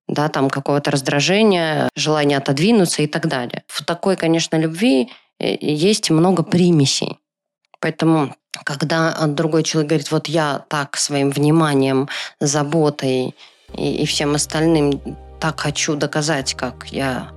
Да, 0.08 0.28
там 0.28 0.50
какого-то 0.50 0.92
раздражения, 0.92 1.90
желания 1.96 2.38
отодвинуться 2.38 3.02
и 3.02 3.08
так 3.08 3.28
далее. 3.28 3.64
В 3.68 3.84
такой, 3.86 4.18
конечно, 4.18 4.58
любви 4.58 5.10
есть 5.40 6.10
много 6.10 6.44
примесей. 6.44 7.20
Поэтому, 7.80 8.36
когда 8.64 9.28
другой 9.28 9.64
человек 9.64 9.90
говорит, 9.90 10.12
вот 10.12 10.28
я 10.28 10.66
так 10.70 10.98
своим 10.98 11.32
вниманием, 11.32 12.08
заботой 12.40 13.36
и, 13.76 14.04
и 14.04 14.06
всем 14.06 14.36
остальным 14.36 15.02
так 15.40 15.60
хочу 15.60 15.96
доказать, 15.96 16.54
как 16.54 16.88
я, 16.88 17.32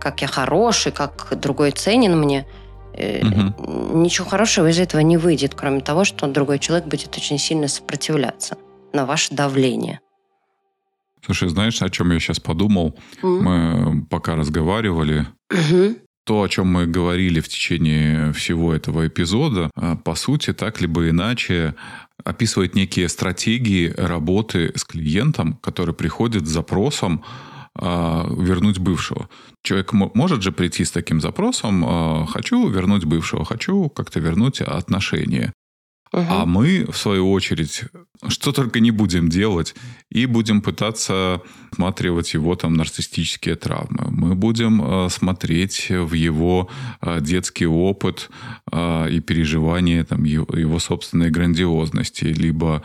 как 0.00 0.22
я 0.22 0.28
хороший, 0.28 0.92
как 0.92 1.38
другой 1.38 1.72
ценен 1.72 2.18
мне, 2.18 2.46
угу. 2.94 3.98
ничего 3.98 4.26
хорошего 4.26 4.70
из 4.70 4.78
этого 4.78 5.00
не 5.00 5.18
выйдет, 5.18 5.54
кроме 5.54 5.80
того, 5.80 6.04
что 6.04 6.26
другой 6.26 6.58
человек 6.58 6.86
будет 6.86 7.14
очень 7.16 7.38
сильно 7.38 7.68
сопротивляться 7.68 8.56
на 8.94 9.04
ваше 9.04 9.34
давление. 9.34 10.00
Слушай, 11.24 11.48
знаешь, 11.48 11.82
о 11.82 11.90
чем 11.90 12.12
я 12.12 12.20
сейчас 12.20 12.38
подумал? 12.38 12.94
Mm. 13.22 13.40
Мы 13.40 14.06
пока 14.06 14.36
разговаривали. 14.36 15.26
Mm-hmm. 15.50 16.00
То, 16.24 16.42
о 16.42 16.48
чем 16.48 16.68
мы 16.68 16.86
говорили 16.86 17.40
в 17.40 17.48
течение 17.48 18.32
всего 18.32 18.74
этого 18.74 19.06
эпизода, 19.06 19.70
а, 19.74 19.96
по 19.96 20.14
сути, 20.14 20.54
так 20.54 20.80
либо 20.80 21.08
иначе 21.10 21.74
описывает 22.24 22.74
некие 22.74 23.08
стратегии 23.08 23.92
работы 23.96 24.72
с 24.74 24.84
клиентом, 24.84 25.58
который 25.62 25.94
приходит 25.94 26.46
с 26.46 26.50
запросом 26.50 27.22
а, 27.76 28.26
вернуть 28.38 28.78
бывшего. 28.78 29.28
Человек 29.62 29.92
может 29.92 30.42
же 30.42 30.52
прийти 30.52 30.84
с 30.84 30.92
таким 30.92 31.20
запросом, 31.20 31.84
а, 31.86 32.26
хочу 32.26 32.68
вернуть 32.68 33.04
бывшего, 33.04 33.44
хочу 33.44 33.90
как-то 33.90 34.20
вернуть 34.20 34.60
отношения. 34.60 35.52
Угу. 36.12 36.26
А 36.28 36.46
мы, 36.46 36.86
в 36.88 36.96
свою 36.96 37.32
очередь, 37.32 37.82
что 38.28 38.52
только 38.52 38.78
не 38.78 38.92
будем 38.92 39.28
делать, 39.28 39.74
и 40.10 40.26
будем 40.26 40.62
пытаться 40.62 41.42
осматривать 41.74 42.34
его 42.34 42.54
там 42.54 42.74
нарциссические 42.74 43.56
травмы. 43.56 44.06
Мы 44.10 44.34
будем 44.34 45.06
э, 45.06 45.10
смотреть 45.10 45.90
в 45.90 46.14
его 46.14 46.68
э, 47.02 47.18
детский 47.20 47.66
опыт 47.66 48.30
э, 48.70 49.10
и 49.10 49.20
переживания 49.20 50.04
там, 50.04 50.24
его, 50.24 50.46
его 50.56 50.78
собственной 50.78 51.30
грандиозности, 51.30 52.24
либо 52.24 52.82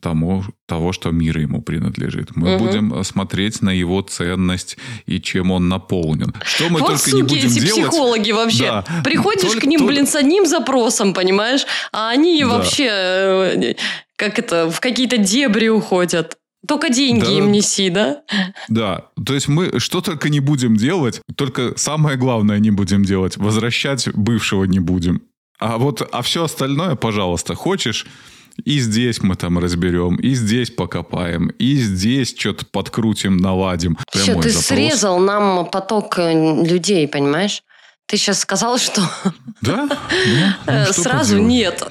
тому, 0.00 0.44
того, 0.66 0.92
что 0.92 1.10
мир 1.10 1.38
ему 1.38 1.62
принадлежит. 1.62 2.36
Мы 2.36 2.54
угу. 2.54 2.64
будем 2.64 3.04
смотреть 3.04 3.62
на 3.62 3.70
его 3.70 4.00
ценность 4.02 4.78
и 5.06 5.20
чем 5.20 5.50
он 5.50 5.68
наполнен. 5.68 6.34
Что 6.44 6.68
мы 6.68 6.80
вот 6.80 6.88
только 6.88 7.10
суки, 7.10 7.16
не 7.16 7.22
будем 7.22 7.48
эти 7.48 7.60
делать. 7.60 7.90
психологи 7.90 8.32
вообще. 8.32 8.64
Да. 8.64 8.84
Приходишь 9.04 9.42
только, 9.42 9.60
к 9.60 9.64
ним, 9.64 9.80
только... 9.80 9.92
блин, 9.92 10.06
с 10.06 10.14
одним 10.14 10.46
запросом, 10.46 11.14
понимаешь? 11.14 11.66
А 11.92 12.10
они 12.10 12.42
да. 12.42 12.48
вообще 12.48 13.74
как 14.22 14.38
это, 14.38 14.70
в 14.70 14.78
какие-то 14.78 15.18
дебри 15.18 15.68
уходят. 15.68 16.38
Только 16.66 16.90
деньги 16.90 17.24
да, 17.24 17.30
им 17.30 17.50
неси, 17.50 17.90
да? 17.90 18.22
Да. 18.68 19.06
То 19.24 19.34
есть 19.34 19.48
мы 19.48 19.80
что 19.80 20.00
только 20.00 20.28
не 20.28 20.40
будем 20.40 20.76
делать, 20.76 21.20
только 21.36 21.76
самое 21.76 22.16
главное 22.16 22.58
не 22.60 22.70
будем 22.70 23.04
делать. 23.04 23.36
Возвращать 23.36 24.08
бывшего 24.14 24.64
не 24.64 24.78
будем. 24.78 25.22
А 25.58 25.78
вот, 25.78 26.08
а 26.10 26.22
все 26.22 26.44
остальное, 26.44 26.94
пожалуйста, 26.96 27.54
хочешь 27.54 28.06
И 28.64 28.80
здесь 28.80 29.22
мы 29.22 29.34
там 29.34 29.58
разберем, 29.58 30.16
и 30.16 30.34
здесь 30.34 30.70
покопаем, 30.70 31.48
и 31.48 31.76
здесь 31.76 32.34
что-то 32.38 32.66
подкрутим, 32.66 33.38
наладим. 33.38 33.96
Все, 34.10 34.24
Прямой 34.24 34.42
ты 34.42 34.50
запрос. 34.50 34.66
срезал 34.66 35.18
нам 35.18 35.66
поток 35.70 36.18
э, 36.18 36.62
людей, 36.64 37.08
понимаешь? 37.08 37.62
Ты 38.06 38.18
сейчас 38.18 38.40
сказал, 38.40 38.78
что 38.78 39.02
Да? 39.62 39.88
Ну, 39.88 40.46
ну, 40.66 40.84
что 40.84 40.92
сразу 40.92 41.36
поделать? 41.38 41.48
нет. 41.48 41.88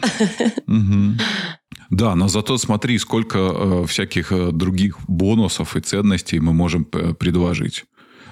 Да, 1.92 2.16
но 2.16 2.28
зато 2.28 2.58
смотри, 2.58 2.98
сколько 3.00 3.38
э, 3.38 3.86
всяких 3.86 4.32
э, 4.32 4.52
других 4.52 4.98
бонусов 5.08 5.76
и 5.76 5.82
ценностей 5.82 6.40
мы 6.40 6.54
можем 6.54 6.88
э, 6.94 7.14
предложить. 7.14 7.86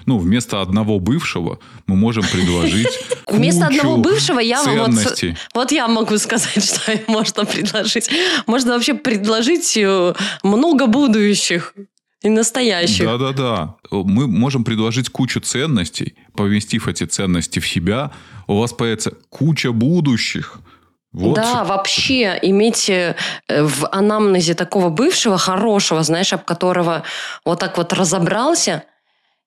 Ну, 0.06 0.18
вместо 0.18 0.62
одного 0.62 0.98
бывшего 0.98 1.58
мы 1.86 1.96
можем 1.96 2.24
предложить 2.24 2.88
Вместо 3.30 3.66
одного 3.66 3.96
бывшего 3.98 4.40
я 4.40 4.62
вот, 4.62 4.64
ценностей. 4.64 5.36
вот 5.54 5.72
я 5.72 5.88
могу 5.88 6.18
сказать, 6.18 6.64
что 6.64 7.00
можно 7.06 7.44
предложить. 7.44 8.10
Можно 8.46 8.72
вообще 8.72 8.94
предложить 8.94 9.76
э, 9.76 10.14
много 10.42 10.86
будущих 10.86 11.74
и 12.22 12.28
настоящих. 12.28 13.04
Да-да-да. 13.04 13.76
Мы 13.90 14.26
можем 14.26 14.64
предложить 14.64 15.10
кучу 15.10 15.40
ценностей, 15.40 16.14
поместив 16.34 16.88
эти 16.88 17.04
ценности 17.04 17.58
в 17.58 17.68
себя, 17.68 18.10
у 18.46 18.58
вас 18.58 18.72
появится 18.72 19.12
куча 19.28 19.70
будущих. 19.72 20.60
Вот. 21.12 21.34
Да, 21.34 21.64
вообще 21.64 22.38
иметь 22.42 22.88
э, 22.88 23.16
в 23.48 23.88
анамнезе 23.90 24.54
такого 24.54 24.90
бывшего, 24.90 25.38
хорошего, 25.38 26.02
знаешь, 26.04 26.32
об 26.32 26.44
которого 26.44 27.02
вот 27.44 27.58
так 27.58 27.76
вот 27.78 27.92
разобрался, 27.92 28.84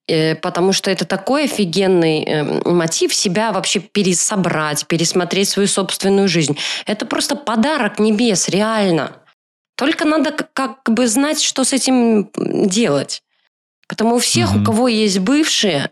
э, 0.06 0.34
потому 0.34 0.74
что 0.74 0.90
это 0.90 1.06
такой 1.06 1.44
офигенный 1.44 2.22
э, 2.22 2.42
мотив 2.70 3.14
себя 3.14 3.50
вообще 3.50 3.80
пересобрать, 3.80 4.86
пересмотреть 4.86 5.48
свою 5.48 5.66
собственную 5.66 6.28
жизнь. 6.28 6.58
Это 6.84 7.06
просто 7.06 7.34
подарок 7.34 7.98
небес, 7.98 8.50
реально. 8.50 9.16
Только 9.76 10.04
надо 10.04 10.32
как 10.52 10.82
бы 10.86 11.08
знать, 11.08 11.40
что 11.42 11.64
с 11.64 11.72
этим 11.72 12.30
делать. 12.36 13.22
Потому 13.88 14.16
у 14.16 14.18
всех, 14.18 14.52
Мгм. 14.52 14.62
у 14.62 14.64
кого 14.66 14.88
есть 14.88 15.18
бывшие, 15.18 15.90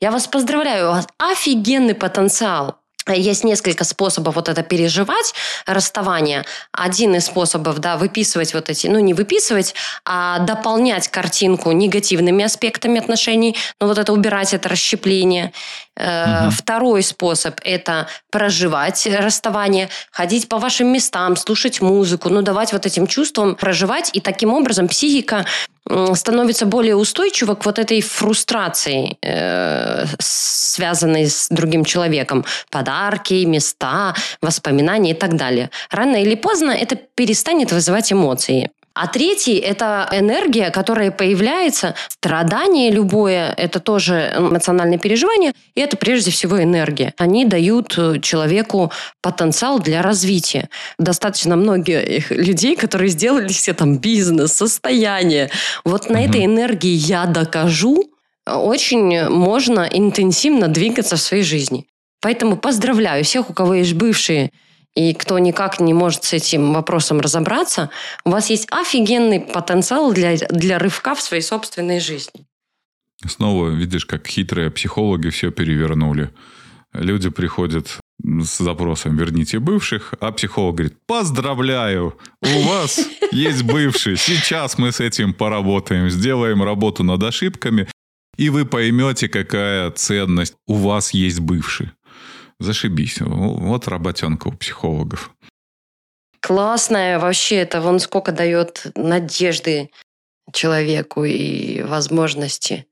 я 0.00 0.10
вас 0.12 0.26
поздравляю, 0.28 0.86
у 0.88 0.92
вас 0.92 1.06
офигенный 1.18 1.94
потенциал. 1.94 2.79
Есть 3.08 3.44
несколько 3.44 3.84
способов 3.84 4.36
вот 4.36 4.48
это 4.48 4.62
переживать, 4.62 5.34
расставание. 5.66 6.44
Один 6.72 7.14
из 7.14 7.26
способов, 7.26 7.78
да, 7.78 7.96
выписывать 7.96 8.54
вот 8.54 8.68
эти, 8.68 8.86
ну, 8.86 8.98
не 8.98 9.14
выписывать, 9.14 9.74
а 10.04 10.38
дополнять 10.40 11.08
картинку 11.08 11.72
негативными 11.72 12.44
аспектами 12.44 13.00
отношений, 13.00 13.56
ну, 13.80 13.86
вот 13.86 13.98
это 13.98 14.12
убирать, 14.12 14.54
это 14.54 14.68
расщепление. 14.68 15.52
Мгм. 16.00 16.50
Второй 16.50 17.02
способ– 17.02 17.60
это 17.64 18.06
проживать 18.30 19.06
расставание, 19.06 19.88
ходить 20.10 20.48
по 20.48 20.58
вашим 20.58 20.88
местам, 20.88 21.36
слушать 21.36 21.80
музыку, 21.80 22.28
ну, 22.30 22.42
давать 22.42 22.72
вот 22.72 22.86
этим 22.86 23.06
чувствам 23.06 23.54
проживать, 23.54 24.10
и 24.14 24.20
таким 24.20 24.52
образом 24.52 24.88
психика 24.88 25.44
становится 26.14 26.66
более 26.66 26.94
устойчива 26.94 27.54
к 27.54 27.64
вот 27.66 27.78
этой 27.78 28.00
фрустрации, 28.00 29.16
э, 29.22 30.06
связанной 30.20 31.28
с 31.28 31.48
другим 31.50 31.84
человеком. 31.84 32.44
Подарки, 32.70 33.44
места, 33.44 34.14
воспоминания 34.40 35.10
и 35.10 35.14
так 35.14 35.36
далее. 35.36 35.70
Рано 35.90 36.16
или 36.16 36.36
поздно 36.36 36.70
это 36.70 36.96
перестанет 36.96 37.72
вызывать 37.72 38.12
эмоции. 38.12 38.70
А 38.92 39.06
третий– 39.06 39.56
это 39.58 40.08
энергия, 40.12 40.70
которая 40.70 41.10
появляется. 41.12 41.94
Страдание 42.08 42.90
любое– 42.90 43.54
это 43.56 43.78
тоже 43.78 44.34
эмоциональное 44.36 44.98
переживание, 44.98 45.52
и 45.76 45.80
это 45.80 45.96
прежде 45.96 46.32
всего 46.32 46.60
энергия. 46.60 47.14
Они 47.16 47.44
дают 47.44 47.94
э, 47.96 48.18
человеку 48.20 48.90
потенциал 49.22 49.78
для 49.78 50.02
развития. 50.02 50.68
Достаточно 50.98 51.54
многих 51.56 52.30
людей, 52.30 52.74
которые 52.74 53.10
сделали 53.10 53.48
себе 53.48 53.74
там 53.74 53.98
бизнес, 53.98 54.52
состояние. 54.52 55.50
Вот 55.84 56.10
на 56.10 56.24
этой 56.24 56.44
энергии 56.44 56.94
я 56.94 57.26
докажу, 57.26 58.10
очень 58.46 59.28
можно 59.28 59.88
интенсивно 59.90 60.66
двигаться 60.66 61.16
в 61.16 61.20
своей 61.20 61.44
жизни. 61.44 61.86
Поэтому 62.20 62.56
поздравляю 62.56 63.24
всех, 63.24 63.50
у 63.50 63.52
кого 63.52 63.74
есть 63.74 63.94
бывшие 63.94 64.50
и 64.94 65.14
кто 65.14 65.38
никак 65.38 65.80
не 65.80 65.94
может 65.94 66.24
с 66.24 66.32
этим 66.32 66.72
вопросом 66.72 67.20
разобраться, 67.20 67.90
у 68.24 68.30
вас 68.30 68.50
есть 68.50 68.66
офигенный 68.70 69.40
потенциал 69.40 70.12
для, 70.12 70.36
для 70.36 70.78
рывка 70.78 71.14
в 71.14 71.22
своей 71.22 71.42
собственной 71.42 72.00
жизни. 72.00 72.46
Снова 73.26 73.68
видишь, 73.68 74.06
как 74.06 74.26
хитрые 74.26 74.70
психологи 74.70 75.28
все 75.28 75.50
перевернули. 75.50 76.30
Люди 76.92 77.30
приходят 77.30 77.98
с 78.22 78.58
запросом 78.58 79.16
«верните 79.16 79.58
бывших», 79.58 80.14
а 80.20 80.32
психолог 80.32 80.76
говорит 80.76 80.98
«поздравляю, 81.06 82.18
у 82.42 82.62
вас 82.62 83.00
есть 83.32 83.62
бывший, 83.62 84.16
сейчас 84.16 84.76
мы 84.76 84.90
с 84.90 85.00
этим 85.00 85.32
поработаем, 85.32 86.10
сделаем 86.10 86.62
работу 86.62 87.04
над 87.04 87.22
ошибками, 87.22 87.88
и 88.36 88.50
вы 88.50 88.64
поймете, 88.64 89.28
какая 89.28 89.90
ценность 89.92 90.54
у 90.66 90.74
вас 90.74 91.14
есть 91.14 91.40
бывший». 91.40 91.90
Зашибись. 92.60 93.20
Вот 93.20 93.88
работенка 93.88 94.48
у 94.48 94.52
психологов. 94.52 95.32
Классная 96.40 97.18
вообще, 97.18 97.56
это 97.56 97.80
вон 97.80 97.98
сколько 97.98 98.32
дает 98.32 98.86
надежды 98.94 99.90
человеку 100.52 101.24
и 101.24 101.82
возможности 101.82 102.86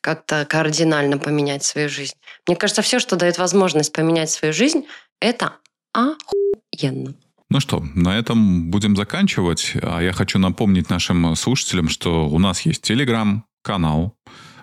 как-то 0.00 0.44
кардинально 0.44 1.16
поменять 1.16 1.64
свою 1.64 1.88
жизнь. 1.88 2.14
Мне 2.46 2.56
кажется, 2.56 2.82
все, 2.82 2.98
что 2.98 3.16
дает 3.16 3.38
возможность 3.38 3.92
поменять 3.92 4.30
свою 4.30 4.52
жизнь, 4.52 4.84
это 5.20 5.56
охуенно. 5.94 7.14
Ну 7.48 7.60
что, 7.60 7.82
на 7.94 8.18
этом 8.18 8.70
будем 8.70 8.96
заканчивать. 8.96 9.72
А 9.80 10.00
я 10.00 10.12
хочу 10.12 10.38
напомнить 10.38 10.90
нашим 10.90 11.34
слушателям, 11.36 11.88
что 11.88 12.28
у 12.28 12.38
нас 12.38 12.62
есть 12.62 12.82
телеграм-канал, 12.82 14.14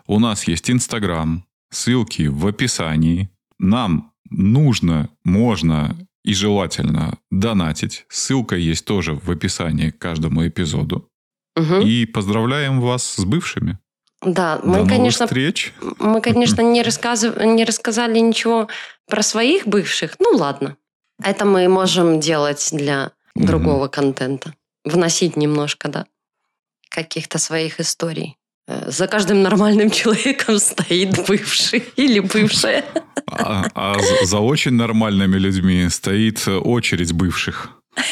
у 0.07 0.20
нас 0.20 0.47
есть 0.47 0.70
инстаграм, 0.70 1.45
ссылки 1.72 2.28
в 2.28 2.45
описании. 2.45 3.30
Нам 3.57 4.11
нужно, 4.32 5.09
можно 5.23 5.95
и 6.23 6.34
желательно 6.34 7.17
донатить. 7.29 8.05
Ссылка 8.09 8.55
есть 8.55 8.86
тоже 8.86 9.13
в 9.13 9.29
описании 9.29 9.89
к 9.91 9.99
каждому 9.99 10.47
эпизоду. 10.47 11.07
Мгм. 11.55 11.82
И 11.82 12.05
поздравляем 12.05 12.79
вас 12.82 13.03
с 13.05 13.23
бывшими. 13.25 13.77
Да, 14.23 14.57
До 14.59 14.67
мы, 14.67 14.77
новых 14.77 14.89
конечно, 14.89 15.25
встреч. 15.25 15.73
мы, 15.99 16.21
конечно, 16.21 16.61
не, 16.61 16.82
рассказыв- 16.84 17.43
не 17.43 17.65
рассказали 17.65 18.19
ничего 18.19 18.67
про 19.07 19.21
своих 19.23 19.67
бывших. 19.67 20.15
Ну 20.19 20.38
ладно. 20.38 20.77
Это 21.23 21.45
мы 21.45 21.67
можем 21.67 22.19
делать 22.19 22.69
для 22.71 23.11
другого 23.36 23.88
контента. 23.88 24.53
Вносить 24.84 25.38
немножко, 25.38 25.89
да, 25.89 26.05
каких-то 26.89 27.38
своих 27.38 27.79
историй. 27.79 28.38
Э, 28.72 28.91
За 28.91 29.07
каждым 29.07 29.41
нормальным 29.41 29.89
человеком 29.99 30.59
стоит 30.59 31.28
бывший 31.28 31.84
или 31.97 32.19
бывшая. 32.19 32.84
А, 33.28 33.65
а 33.76 33.95
за- 34.26 34.39
очень 34.39 34.74
нормальными 34.74 35.38
людьми 35.38 35.89
стоит 35.89 36.47
очередь 36.47 37.11
бывших. 37.13 37.69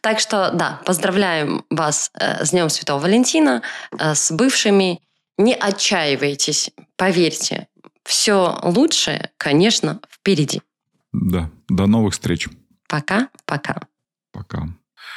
Так 0.00 0.20
что, 0.20 0.50
да, 0.54 0.80
поздравляем 0.84 1.64
вас 1.70 2.10
э, 2.14 2.44
с 2.44 2.50
Днем 2.50 2.68
Святого 2.68 3.00
Валентина, 3.00 3.62
э, 3.98 4.14
с 4.14 4.30
бывшими. 4.30 5.00
Не 5.38 5.54
отчаивайтесь, 5.54 6.70
поверьте, 6.96 7.66
все 8.04 8.58
лучшее, 8.62 9.30
конечно, 9.36 10.00
впереди. 10.10 10.62
Да. 11.12 11.50
До 11.68 11.86
новых 11.86 12.12
встреч. 12.14 12.48
Пока-пока. 12.88 13.80
Пока. 14.32 14.68